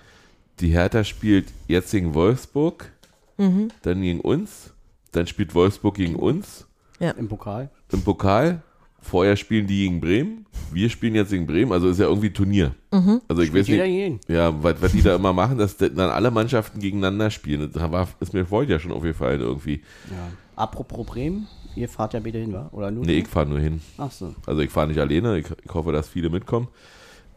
[0.58, 2.90] die Hertha spielt jetzt gegen Wolfsburg,
[3.38, 3.68] Mhm.
[3.82, 4.72] dann gegen uns,
[5.12, 6.66] dann spielt Wolfsburg gegen uns
[7.00, 7.68] haben im Pokal.
[7.92, 8.62] im Pokal.
[9.06, 12.74] Vorher spielen die gegen Bremen, wir spielen jetzt gegen Bremen, also ist ja irgendwie Turnier.
[12.92, 13.20] Mhm.
[13.28, 14.20] Also ich weiß Jeder nicht, jeden.
[14.26, 17.70] ja, was, was die da immer machen, dass dann alle Mannschaften gegeneinander spielen.
[17.72, 19.82] Das war, ist mir vorhin ja schon aufgefallen irgendwie.
[20.10, 20.32] Ja.
[20.56, 21.46] Apropos Bremen,
[21.76, 22.68] ihr fahrt ja wieder hin, wa?
[22.72, 23.04] Oder nur?
[23.06, 23.80] Nee, ich fahre nur hin.
[23.96, 24.34] Ach so.
[24.44, 26.66] Also ich fahre nicht alleine, ich, ich hoffe, dass viele mitkommen.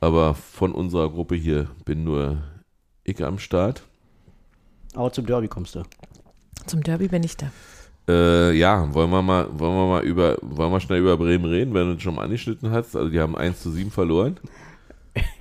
[0.02, 2.42] Aber von unserer Gruppe hier bin nur
[3.04, 3.84] ich am Start.
[4.96, 5.84] Aber zum Derby kommst du.
[6.66, 7.52] Zum Derby bin ich da.
[8.10, 11.76] Äh, ja, wollen wir mal, wollen wir mal über, wollen wir schnell über Bremen reden,
[11.76, 12.96] wenn du es schon mal angeschnitten hast.
[12.96, 14.38] Also die haben 1 zu 7 verloren.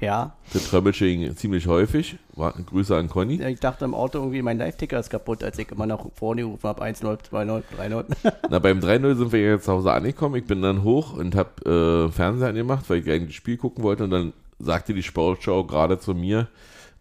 [0.01, 0.35] Ja.
[0.55, 2.17] Der Troubleshooting ziemlich häufig.
[2.35, 3.41] War, Grüße an Conny.
[3.43, 6.67] Ich dachte im Auto irgendwie, mein Live-Ticker ist kaputt, als ich immer nach vorne gerufen
[6.67, 6.83] habe.
[6.83, 8.05] 1-0, 2-0, 3-0.
[8.51, 10.37] Na, beim 3-0 sind wir jetzt zu Hause angekommen.
[10.37, 13.85] Ich bin dann hoch und habe äh, Fernseher angemacht, weil ich eigentlich das Spiel gucken
[13.85, 14.05] wollte.
[14.05, 16.49] Und dann sagte die Sportschau gerade zu mir,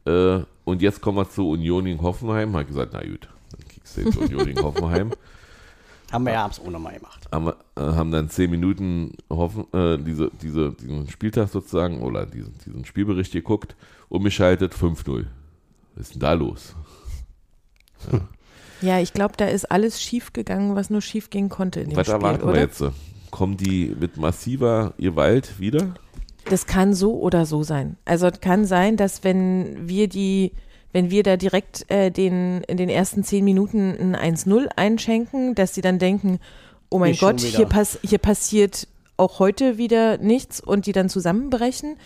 [0.05, 2.53] äh, und jetzt kommen wir zu Union gegen Hoffenheim.
[2.53, 5.11] Habe ich gesagt, na gut, dann kriegst du jetzt Union gegen Hoffenheim.
[6.11, 7.27] Haben wir ja abends auch nochmal gemacht.
[7.31, 12.25] Haben, wir- äh, haben dann zehn Minuten hoffen, äh, diese, diese, diesen Spieltag sozusagen oder
[12.25, 13.75] diesen, diesen Spielbericht geguckt,
[14.09, 15.25] umgeschaltet, 5-0.
[15.95, 16.75] Was ist denn da los?
[18.81, 21.97] Ja, ich glaube, da ist alles schief gegangen, was nur schief gehen konnte in dem
[21.97, 22.53] Was Spiel, erwarten oder?
[22.53, 22.83] wir jetzt?
[23.31, 25.95] Kommen die mit massiver Gewalt wieder?
[26.45, 27.97] Das kann so oder so sein.
[28.05, 30.51] Also es kann sein, dass wenn wir die,
[30.97, 35.75] wenn wir da direkt äh, den, in den ersten zehn Minuten ein 1-0 einschenken, dass
[35.75, 36.39] sie dann denken,
[36.89, 41.07] oh mein Nicht Gott, hier, pass, hier passiert auch heute wieder nichts und die dann
[41.07, 41.97] zusammenbrechen.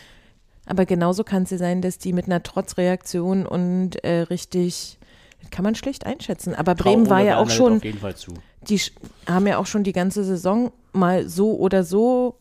[0.65, 4.99] Aber genauso kann es ja sein, dass die mit einer Trotzreaktion und äh, richtig,
[5.39, 6.53] das kann man schlecht einschätzen.
[6.53, 8.81] Aber Bremen war ja auch schon, die
[9.25, 12.35] haben ja auch schon die ganze Saison mal so oder so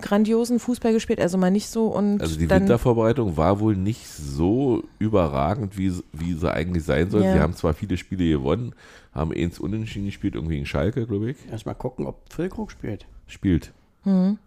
[0.00, 4.06] grandiosen Fußball gespielt, also mal nicht so und Also die dann, Wintervorbereitung war wohl nicht
[4.06, 7.22] so überragend, wie, sie- wie sie eigentlich sein soll.
[7.22, 7.32] Ja.
[7.34, 8.74] Sie haben zwar viele Spiele gewonnen,
[9.12, 11.36] haben eins unentschieden gespielt, irgendwie gegen Schalke, glaube ich.
[11.50, 13.06] Erstmal gucken, ob Füllkrug spielt.
[13.26, 13.72] Spielt.
[14.04, 14.38] Mhm.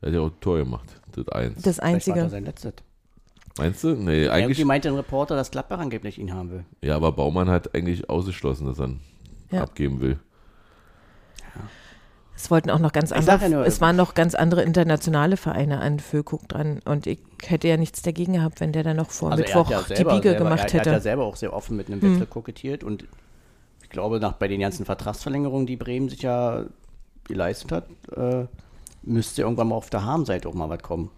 [0.00, 0.88] Er hat ja auch ein Tor gemacht.
[1.12, 1.62] Das eins.
[1.62, 2.20] das Einzige.
[2.20, 2.74] das sein letztes.
[3.58, 3.88] Meinst du?
[3.94, 4.64] Nee, Irgendwie eigentlich.
[4.66, 6.64] meinte ein Reporter, dass Gladbach angeblich ihn haben will.
[6.82, 9.00] Ja, aber Baumann hat eigentlich ausgeschlossen, dass er ihn
[9.50, 9.62] Ja.
[9.62, 10.18] abgeben will.
[12.36, 15.98] Es wollten auch noch ganz andere, ja es waren noch ganz andere internationale Vereine an
[16.00, 19.42] Füllkrug dran und ich hätte ja nichts dagegen gehabt, wenn der dann noch vor Also
[19.42, 20.90] Mittwoch ja die selber, Biege selber, gemacht er, er hat hätte.
[20.90, 20.92] Hm.
[20.94, 23.04] ja selber auch sehr offen mit einem Wechsel kokettiert und
[23.82, 26.64] ich glaube, nach bei den ganzen Vertragsverlängerungen, die Bremen sich ja
[27.24, 28.46] geleistet hat, äh,
[29.02, 31.10] müsste irgendwann mal auf der Harmseite auch mal was kommen.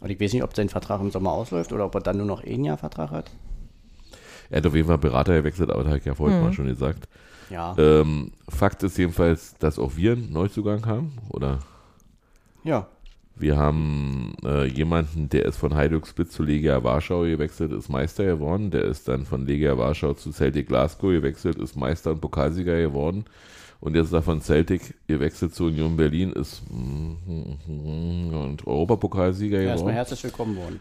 [0.00, 2.26] Und ich weiß nicht, ob sein Vertrag im Sommer ausläuft oder ob er dann nur
[2.26, 3.30] noch ein Jahr Vertrag hat.
[4.50, 6.44] Er hat auf jeden Fall Berater gewechselt, aber das habe ich ja vorhin Mhm.
[6.44, 7.06] mal schon gesagt.
[7.52, 11.12] Ja, Ähm, Fakt ist jedenfalls, dass auch wir einen Neuzugang haben.
[11.28, 11.58] Oder
[12.64, 12.86] ja.
[13.36, 18.24] wir haben äh, jemanden, der ist von Hajduk Split zu Legia Warschau gewechselt, ist Meister
[18.24, 18.70] geworden.
[18.70, 23.26] Der ist dann von Legia Warschau zu Celtic Glasgow gewechselt, ist Meister und Pokalsieger geworden.
[23.80, 29.76] Und jetzt ist er von Celtic gewechselt zu Union Berlin, ist mm, und Europapokalsieger Erstmal
[29.76, 29.94] geworden.
[29.94, 30.80] herzlich willkommen worden.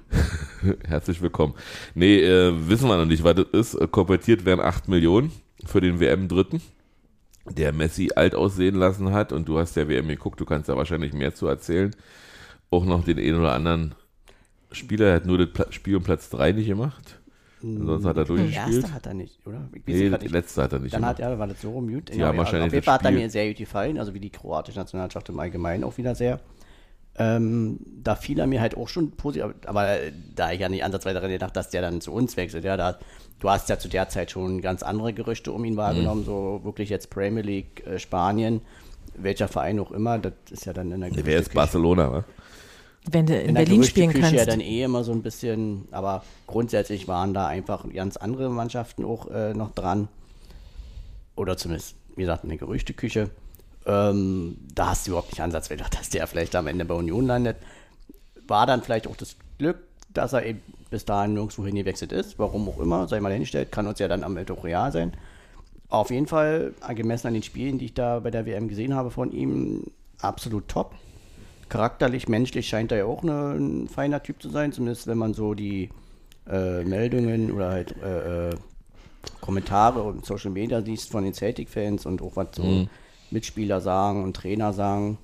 [0.88, 1.56] Herzlich willkommen.
[1.96, 3.74] Nee, äh, wissen wir noch nicht, was das ist.
[3.74, 5.32] Äh, Konvertiert werden 8 Millionen
[5.66, 6.62] für den WM-Dritten,
[7.50, 9.32] der Messi alt aussehen lassen hat.
[9.32, 11.96] Und du hast ja WM geguckt, du kannst da wahrscheinlich mehr zu erzählen.
[12.70, 13.96] Auch noch den einen oder anderen
[14.72, 17.20] Spieler, er hat nur das Spiel um Platz 3 nicht gemacht.
[17.62, 18.76] Sonst hat er Der durchgespielt.
[18.78, 19.70] erste hat er nicht, oder?
[19.74, 20.32] Ich Nee, nicht.
[20.32, 21.18] letzte hat er nicht Dann gemacht.
[21.18, 22.12] hat er, war das so rum, gut.
[22.12, 24.32] Die haben wahrscheinlich auf jeden Fall hat er mir sehr gut gefallen, also wie die
[24.32, 26.40] kroatische Nationalmannschaft im Allgemeinen auch wieder sehr.
[27.18, 29.98] Ähm, da fiel er mir halt auch schon positiv, aber
[30.34, 32.98] da ich ja nicht ansatzweise daran gedacht, dass der dann zu uns wechselt, ja, da,
[33.40, 36.90] du hast ja zu der Zeit schon ganz andere Gerüchte um ihn wahrgenommen, so wirklich
[36.90, 38.62] jetzt Premier League, äh, Spanien,
[39.16, 42.24] welcher Verein auch immer, das ist ja dann in der Wer ist Barcelona, wa?
[43.10, 44.46] Wenn du in, in Berlin spielen Gerüchteküche kannst.
[44.46, 49.04] ja dann eh immer so ein bisschen, aber grundsätzlich waren da einfach ganz andere Mannschaften
[49.04, 50.08] auch äh, noch dran.
[51.36, 53.32] Oder zumindest, wie gesagt, in der Gerüchteküche.
[53.86, 57.26] Ähm, da hast du überhaupt nicht Ansatz gedacht, dass der vielleicht am Ende bei Union
[57.26, 57.58] landet.
[58.48, 59.80] War dann vielleicht auch das Glück,
[60.14, 63.88] dass er eben bis dahin nirgendwo hingewechselt ist, warum auch immer, sei mal hingestellt, kann
[63.88, 65.14] uns ja dann am Ende auch real sein.
[65.90, 69.10] Auf jeden Fall, gemessen an den Spielen, die ich da bei der WM gesehen habe
[69.10, 69.86] von ihm,
[70.20, 70.94] absolut top.
[71.70, 75.54] Charakterlich, menschlich scheint er ja auch ein feiner Typ zu sein, zumindest wenn man so
[75.54, 75.90] die
[76.50, 78.56] äh, Meldungen oder halt äh, äh
[79.40, 82.90] Kommentare und Social Media siehst von den Celtic-Fans und auch was so mhm.
[83.32, 85.18] Mitspieler sagen und Trainer sagen.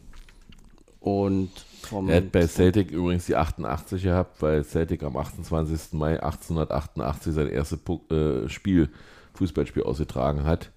[0.99, 1.51] Und
[1.84, 5.93] vom er hat bei Celtic übrigens die 88 gehabt, weil Celtic am 28.
[5.93, 7.80] Mai 1888 sein erstes
[8.10, 8.89] äh, Spiel,
[9.36, 10.72] Fußballspiel ausgetragen hat.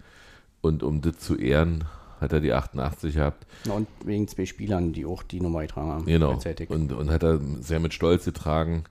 [0.60, 1.84] Und um das zu ehren,
[2.20, 3.46] hat er die 88 gehabt.
[3.68, 6.06] und wegen zwei Spielern, die auch die Nummer getragen haben.
[6.06, 6.38] Genau.
[6.68, 8.84] Und, und hat er sehr mit Stolz getragen.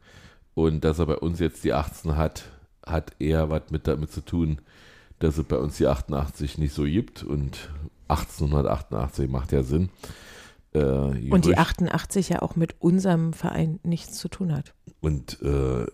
[0.56, 2.46] Und dass er bei uns jetzt die 18 hat,
[2.86, 4.60] hat eher was mit damit zu tun,
[5.20, 7.24] dass es bei uns die 88 nicht so gibt.
[7.24, 7.70] Und
[8.10, 9.90] 1888 macht ja Sinn.
[10.74, 14.74] Äh, und die 88 ja auch mit unserem Verein nichts zu tun hat.
[15.02, 15.86] Und, äh,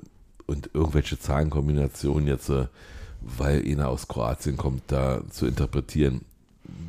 [0.45, 2.67] und irgendwelche Zahlenkombinationen jetzt, äh,
[3.21, 6.21] weil einer aus Kroatien kommt, da zu interpretieren,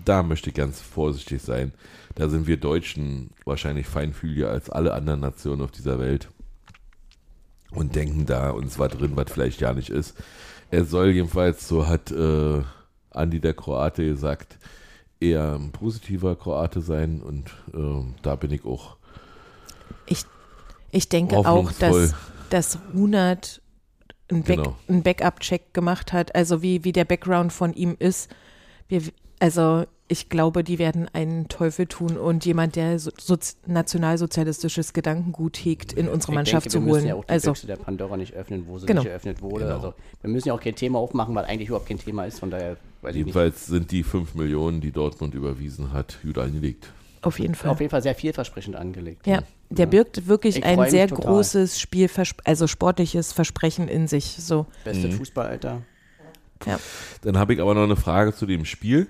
[0.04, 1.72] da möchte ich ganz vorsichtig sein.
[2.14, 6.28] Da sind wir Deutschen wahrscheinlich feinfühliger als alle anderen Nationen auf dieser Welt
[7.70, 10.16] und denken da uns was drin, was vielleicht gar nicht ist.
[10.70, 12.62] Er soll jedenfalls, so hat äh,
[13.10, 14.58] Andi der Kroate gesagt,
[15.20, 18.96] eher ein positiver Kroate sein und äh, da bin ich auch.
[20.06, 20.24] Ich,
[20.90, 22.14] ich denke auch, dass,
[22.50, 23.62] dass Runert
[24.30, 24.76] einen, Back, genau.
[24.88, 28.30] Backup-Check gemacht hat, also wie, wie der Background von ihm ist.
[28.88, 29.02] Wir,
[29.38, 33.36] also ich glaube, die werden einen Teufel tun und jemand, der so, so
[33.66, 36.86] nationalsozialistisches Gedankengut hegt, in unsere ich Mannschaft denke, zu holen.
[36.86, 39.02] Wir müssen ja auch die also, Büchse der Pandora nicht öffnen, wo sie genau.
[39.02, 39.64] nicht eröffnet wurde.
[39.64, 39.74] Genau.
[39.74, 42.38] Also wir müssen ja auch kein Thema aufmachen, weil eigentlich überhaupt kein Thema ist.
[42.38, 42.76] Von daher
[43.12, 46.92] Jedenfalls sind die 5 Millionen, die Dortmund überwiesen hat, gut angelegt.
[47.22, 47.70] Auf jeden Fall.
[47.70, 49.26] Auf jeden Fall sehr vielversprechend angelegt.
[49.26, 52.08] Ja, der birgt wirklich ich ein sehr großes Spiel,
[52.44, 54.36] also sportliches Versprechen in sich.
[54.38, 54.66] So.
[54.84, 55.12] Beste mhm.
[55.12, 55.82] Fußballalter.
[56.64, 56.78] Ja.
[57.22, 59.08] Dann habe ich aber noch eine Frage zu dem Spiel.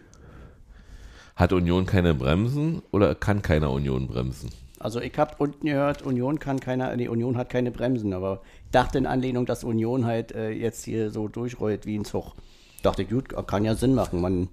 [1.36, 4.50] Hat Union keine Bremsen oder kann keiner Union bremsen?
[4.78, 8.40] Also ich habe unten gehört, Union kann keiner, nee, Union hat keine Bremsen, aber
[8.72, 12.34] dachte in Anlehnung, dass Union halt äh, jetzt hier so durchrollt wie ein Zug.
[12.82, 14.20] Dachte ich, gut, kann ja Sinn machen.
[14.20, 14.48] Man,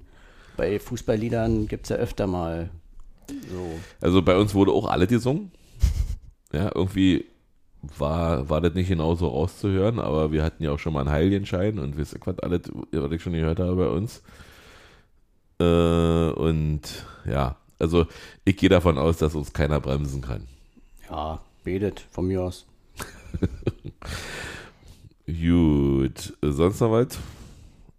[0.58, 2.70] bei Fußballliedern gibt es ja öfter mal
[3.30, 3.80] so.
[4.02, 5.52] Also bei uns wurde auch alle gesungen.
[6.52, 7.26] Ja, irgendwie
[7.98, 11.80] war, war das nicht genauso rauszuhören, aber wir hatten ja auch schon mal einen Heiligenschein
[11.80, 12.62] und wisst ihr was, alles,
[12.92, 14.22] was ich schon gehört habe bei uns.
[15.60, 16.82] Äh, und
[17.26, 18.08] ja, also
[18.46, 20.48] ich gehe davon aus, dass uns keiner bremsen kann.
[21.10, 22.66] Ja, betet von mir aus.
[25.26, 27.20] Gut, sonst noch was?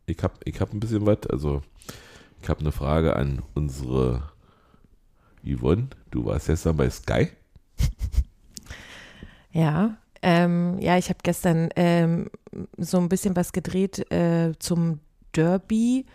[0.06, 1.62] Ich habe ich hab ein bisschen was, also
[2.42, 4.22] ich habe eine Frage an unsere
[5.44, 5.88] Yvonne.
[6.10, 7.28] Du warst gestern bei Sky?
[9.54, 12.28] Ja, ähm, ja, ich habe gestern ähm,
[12.76, 14.98] so ein bisschen was gedreht äh, zum
[15.32, 16.06] Derby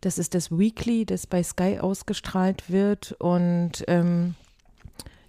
[0.00, 3.14] das ist das Weekly, das bei Sky ausgestrahlt wird.
[3.18, 4.34] Und ähm,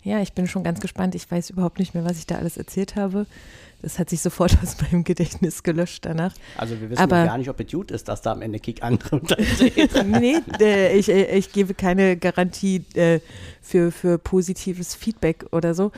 [0.04, 1.14] ja, ich bin schon ganz gespannt.
[1.16, 3.26] Ich weiß überhaupt nicht mehr, was ich da alles erzählt habe.
[3.82, 6.34] Das hat sich sofort aus meinem Gedächtnis gelöscht danach.
[6.58, 8.82] Also wir wissen Aber, gar nicht, ob es gut ist, dass da am Ende Kick
[8.84, 9.22] andere
[10.06, 13.20] Nee, äh, ich, äh, ich gebe keine Garantie äh,
[13.62, 15.92] für, für positives Feedback oder so.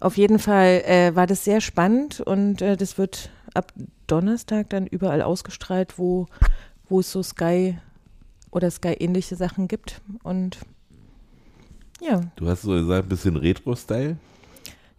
[0.00, 3.72] Auf jeden Fall äh, war das sehr spannend und das wird ab
[4.06, 6.28] Donnerstag dann überall ausgestrahlt, wo,
[6.88, 7.76] wo es so Sky
[8.50, 10.00] oder Sky-ähnliche Sachen gibt.
[10.22, 10.58] Und
[12.00, 12.20] ja.
[12.36, 14.16] Du hast so gesagt, ein bisschen Retro-Style?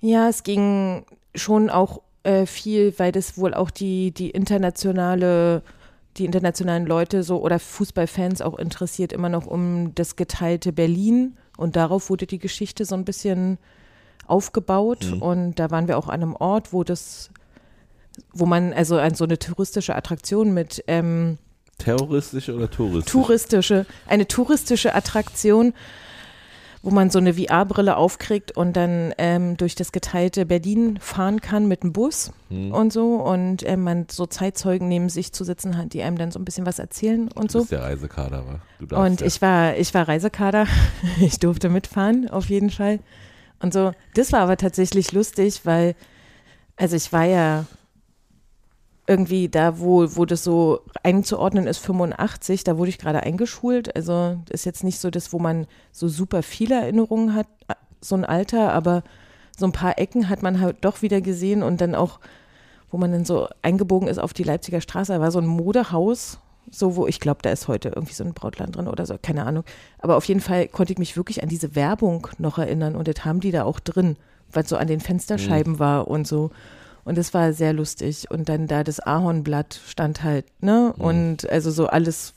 [0.02, 5.64] Ja, es ging schon auch äh, viel, weil das wohl auch die, die internationale,
[6.18, 11.38] die internationalen Leute so oder Fußballfans auch interessiert, immer noch um das geteilte Berlin.
[11.58, 13.58] Und darauf wurde die Geschichte so ein bisschen
[14.28, 15.06] aufgebaut.
[15.12, 15.22] Mhm.
[15.22, 17.30] Und da waren wir auch an einem Ort, wo das,
[18.34, 21.38] wo man, also an so eine touristische Attraktion mit ähm,
[21.80, 23.12] Terroristische oder touristische?
[23.12, 23.86] Touristische.
[24.08, 25.74] Eine touristische Attraktion,
[26.84, 31.68] wo man so eine VR-Brille aufkriegt und dann ähm, durch das geteilte Berlin fahren kann
[31.68, 32.72] mit dem Bus hm.
[32.72, 36.32] und so und äh, man so Zeitzeugen neben sich zu sitzen hat, die einem dann
[36.32, 37.66] so ein bisschen was erzählen und du so.
[37.66, 39.06] der Reisekader war.
[39.06, 39.28] und ja.
[39.28, 40.68] ich war, ich war Reisekader.
[41.20, 43.00] ich durfte mitfahren auf jeden Fall.
[43.62, 45.96] Und so, das war aber tatsächlich lustig, weil,
[46.78, 47.66] also ich war ja
[49.10, 53.96] irgendwie da, wo, wo das so einzuordnen ist, 85, da wurde ich gerade eingeschult.
[53.96, 57.48] Also ist jetzt nicht so das, wo man so super viele Erinnerungen hat,
[58.02, 59.04] so ein Alter, aber
[59.58, 62.20] so ein paar Ecken hat man halt doch wieder gesehen und dann auch,
[62.92, 66.38] wo man dann so eingebogen ist auf die Leipziger Straße, da war so ein Modehaus,
[66.70, 69.48] so wo ich glaube, da ist heute irgendwie so ein Brautladen drin oder so, keine
[69.48, 69.64] Ahnung.
[69.98, 73.26] Aber auf jeden Fall konnte ich mich wirklich an diese Werbung noch erinnern und das
[73.26, 74.18] haben die da auch drin,
[74.54, 75.80] was so an den Fensterscheiben Mhm.
[75.80, 76.52] war und so.
[77.10, 78.30] Und das war sehr lustig.
[78.30, 80.94] Und dann da das Ahornblatt stand halt, ne?
[80.96, 81.04] Mhm.
[81.04, 82.36] Und also so alles,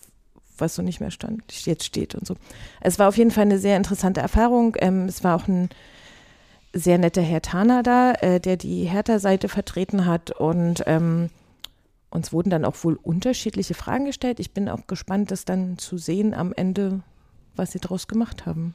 [0.57, 2.37] was so nicht mehr stand, jetzt steht und so.
[2.81, 4.75] Es war auf jeden Fall eine sehr interessante Erfahrung.
[4.79, 5.69] Ähm, es war auch ein
[6.73, 11.29] sehr netter Herr Tana da, äh, der die Hertha-Seite vertreten hat und ähm,
[12.09, 14.41] uns wurden dann auch wohl unterschiedliche Fragen gestellt.
[14.41, 17.01] Ich bin auch gespannt, das dann zu sehen am Ende,
[17.57, 18.73] was sie draus gemacht haben.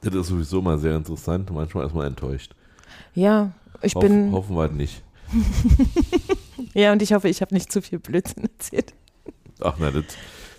[0.00, 1.50] Das ist sowieso mal sehr interessant.
[1.50, 2.54] Manchmal ist man enttäuscht.
[3.14, 3.52] Ja,
[3.82, 5.02] ich Hoff, bin, Hoffen wir nicht.
[6.74, 8.92] ja, und ich hoffe, ich habe nicht zu viel Blödsinn erzählt.
[9.60, 10.04] Ach na, das,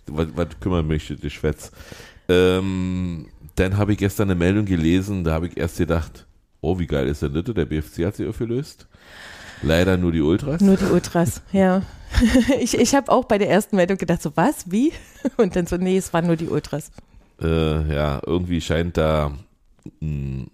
[0.08, 1.72] was, was kümmert mich, die Schwätz.
[2.30, 6.26] Ähm, dann habe ich gestern eine Meldung gelesen, da habe ich erst gedacht,
[6.62, 7.44] oh, wie geil ist denn das?
[7.44, 8.88] Der BFC hat sich aufgelöst.
[9.64, 10.62] Leider nur die Ultras.
[10.62, 11.84] Nur die Ultras, ja.
[12.60, 14.92] Ich, ich habe auch bei der ersten Meldung gedacht, so was, wie?
[15.38, 16.92] Und dann so, nee, es waren nur die Ultras.
[17.42, 19.32] Äh, ja, irgendwie scheint da,
[20.00, 20.46] mh,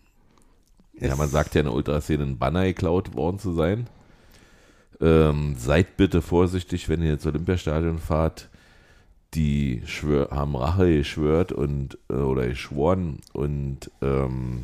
[0.99, 3.88] ja, man sagt ja in der Ultraszene ein Banner geklaut worden zu sein.
[4.99, 8.49] Ähm, seid bitte vorsichtig, wenn ihr ins Olympiastadion fahrt.
[9.33, 14.63] Die schwör, haben Rache geschwört und äh, oder geschworen und ähm,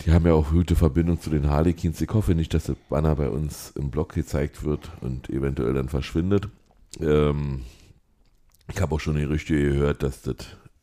[0.00, 2.00] die haben ja auch gute Verbindung zu den Harlequins.
[2.00, 5.88] Ich hoffe nicht, dass das Banner bei uns im Blog gezeigt wird und eventuell dann
[5.88, 6.48] verschwindet.
[7.00, 7.62] Ähm,
[8.72, 10.36] ich habe auch schon die Gerüchte gehört, dass das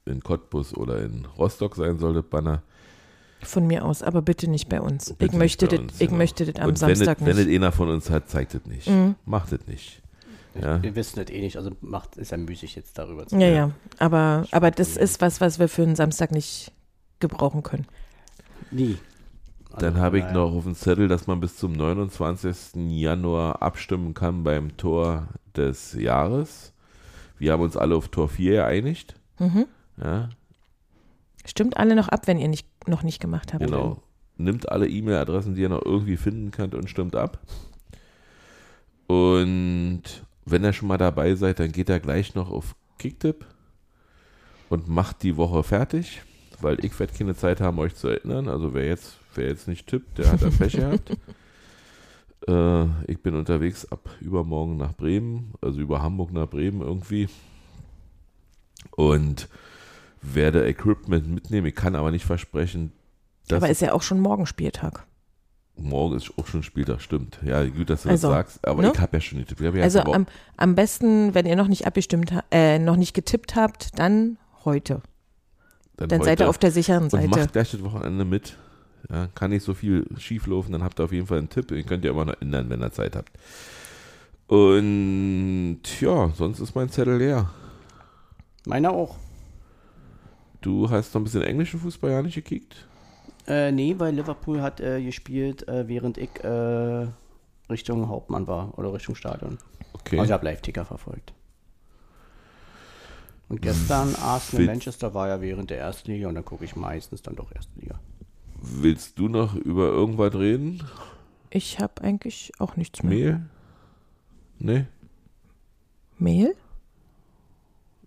[0.06, 2.62] in Cottbus oder in Rostock sein soll, das Banner.
[3.46, 5.14] Von mir aus, aber bitte nicht bei uns.
[5.14, 6.18] Bitte ich möchte, nicht das, ich genau.
[6.18, 7.54] möchte das am Und Samstag wenn, es- wenn nicht.
[7.56, 8.88] es einer von uns hat, zeigt es nicht.
[8.90, 9.16] Mhm.
[9.26, 10.02] Macht es nicht.
[10.62, 10.82] Ja.
[10.82, 13.56] Wir wissen das eh nicht, also macht, ist ja müßig jetzt darüber zu Ja, reden.
[13.56, 16.72] ja, aber, aber das ist was, was wir für einen Samstag nicht
[17.20, 17.86] gebrauchen können.
[18.72, 18.98] Nie.
[19.74, 22.76] Also Dann habe ich noch auf dem Zettel, dass man bis zum 29.
[22.90, 25.28] Januar abstimmen kann beim Tor
[25.58, 26.72] des Jahres.
[27.38, 29.16] Wir haben uns alle auf Tor 4 geeinigt.
[29.40, 29.66] Mhm.
[30.02, 30.30] Ja,
[31.48, 33.64] Stimmt alle noch ab, wenn ihr nicht, noch nicht gemacht habt.
[33.64, 34.02] genau.
[34.38, 37.40] Nimmt alle E-Mail-Adressen, die ihr noch irgendwie finden könnt und stimmt ab.
[39.08, 40.04] Und
[40.46, 43.46] wenn ihr schon mal dabei seid, dann geht er gleich noch auf Kicktip
[44.70, 46.22] und macht die Woche fertig,
[46.60, 48.50] weil ich werde keine Zeit haben, euch zu erinnern.
[48.50, 51.12] Also wer jetzt, wer jetzt nicht tippt, der hat ein Pech gehabt.
[52.48, 57.28] Äh, ich bin unterwegs ab übermorgen nach Bremen, also über Hamburg nach Bremen irgendwie.
[58.92, 59.50] Und
[60.34, 61.68] werde Equipment mitnehmen.
[61.68, 62.92] Ich kann aber nicht versprechen,
[63.48, 65.06] dass Aber ist ja auch schon morgen Spieltag.
[65.78, 67.38] morgen ist auch schon Spieltag, stimmt.
[67.44, 68.92] Ja, gut, dass du Also, das sagst, aber ne?
[68.94, 69.62] ich habe ja schon getippt.
[69.62, 70.26] Ja Also am,
[70.58, 75.02] am besten, wenn ihr noch nicht abgestimmt habt, äh, noch nicht getippt habt, dann heute.
[75.98, 77.28] Dann seid heute ihr auf der sicheren und Seite.
[77.28, 78.58] macht gleich das Wochenende mit.
[79.10, 81.70] Ja, kann nicht so viel schief laufen, dann habt ihr auf jeden Fall einen Tipp.
[81.72, 83.32] Ihr könnt ja immer noch ändern, wenn ihr Zeit habt.
[84.48, 87.50] Und ja, sonst ist mein Zettel leer.
[88.66, 89.16] Meiner auch.
[90.66, 92.88] Du hast noch ein bisschen englischen Fußball ja nicht gekickt?
[93.46, 97.08] Äh, nee, weil Liverpool hat äh, gespielt, äh, während ich äh,
[97.70, 99.60] Richtung Hauptmann war oder Richtung Stadion.
[99.94, 100.18] Okay.
[100.18, 101.34] Also ich habe Live-Ticker verfolgt.
[103.48, 106.76] Und gestern Arsenal Will- Manchester war ja während der ersten Liga und dann gucke ich
[106.76, 108.00] meistens dann doch erste Liga.
[108.60, 110.82] Willst du noch über irgendwas reden?
[111.52, 113.14] Ich habe eigentlich auch nichts mehr.
[113.14, 113.42] Mehl?
[114.58, 114.86] Nee?
[116.18, 116.56] Mehl?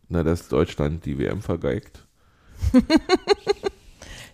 [0.08, 2.04] Na, dass Deutschland die WM vergeigt?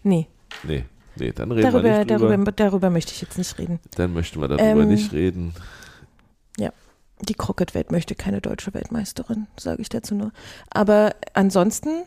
[0.07, 0.27] Nee,
[0.65, 0.85] Nee.
[1.17, 2.29] Nee, dann reden wir darüber, nicht drüber.
[2.29, 3.79] darüber, darüber möchte ich jetzt nicht reden.
[3.97, 5.55] Dann möchten wir darüber Ähm, nicht reden.
[7.23, 10.33] Die Crockett-Welt möchte keine deutsche Weltmeisterin, sage ich dazu nur.
[10.71, 12.05] Aber ansonsten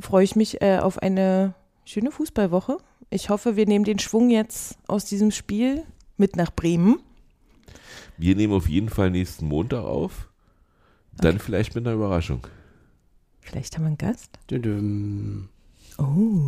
[0.00, 1.54] freue ich mich äh, auf eine
[1.84, 2.78] schöne Fußballwoche.
[3.10, 5.82] Ich hoffe, wir nehmen den Schwung jetzt aus diesem Spiel
[6.16, 7.00] mit nach Bremen.
[8.16, 10.28] Wir nehmen auf jeden Fall nächsten Montag auf.
[11.16, 12.46] Dann vielleicht mit einer Überraschung.
[13.40, 14.30] Vielleicht haben wir einen Gast.
[14.50, 15.48] Düdüm.
[15.98, 16.46] Oh.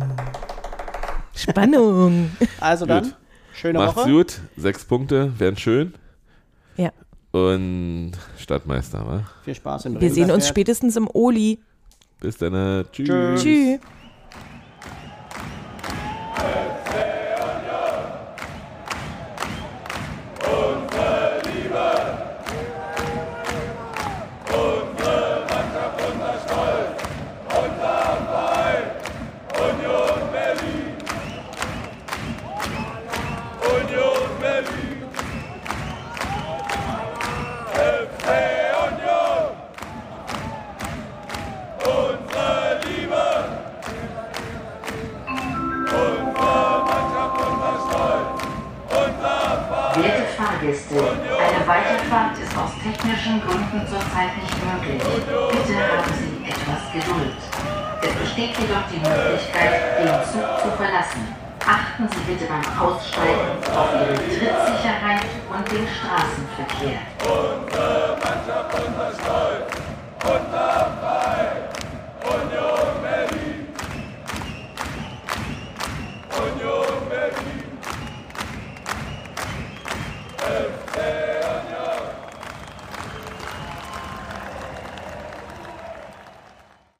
[1.35, 2.31] Spannung.
[2.59, 3.15] Also dann, Gut.
[3.53, 4.09] schöne Macht's Woche.
[4.11, 4.41] gut.
[4.57, 5.93] Sechs Punkte wären schön.
[6.77, 6.91] Ja.
[7.31, 9.23] Und Stadtmeister, wa?
[9.43, 11.59] Viel Spaß in Wir sehen uns spätestens im Oli.
[12.19, 12.85] Bis dann.
[12.91, 13.41] Tschüss.
[13.41, 13.79] Tschüss.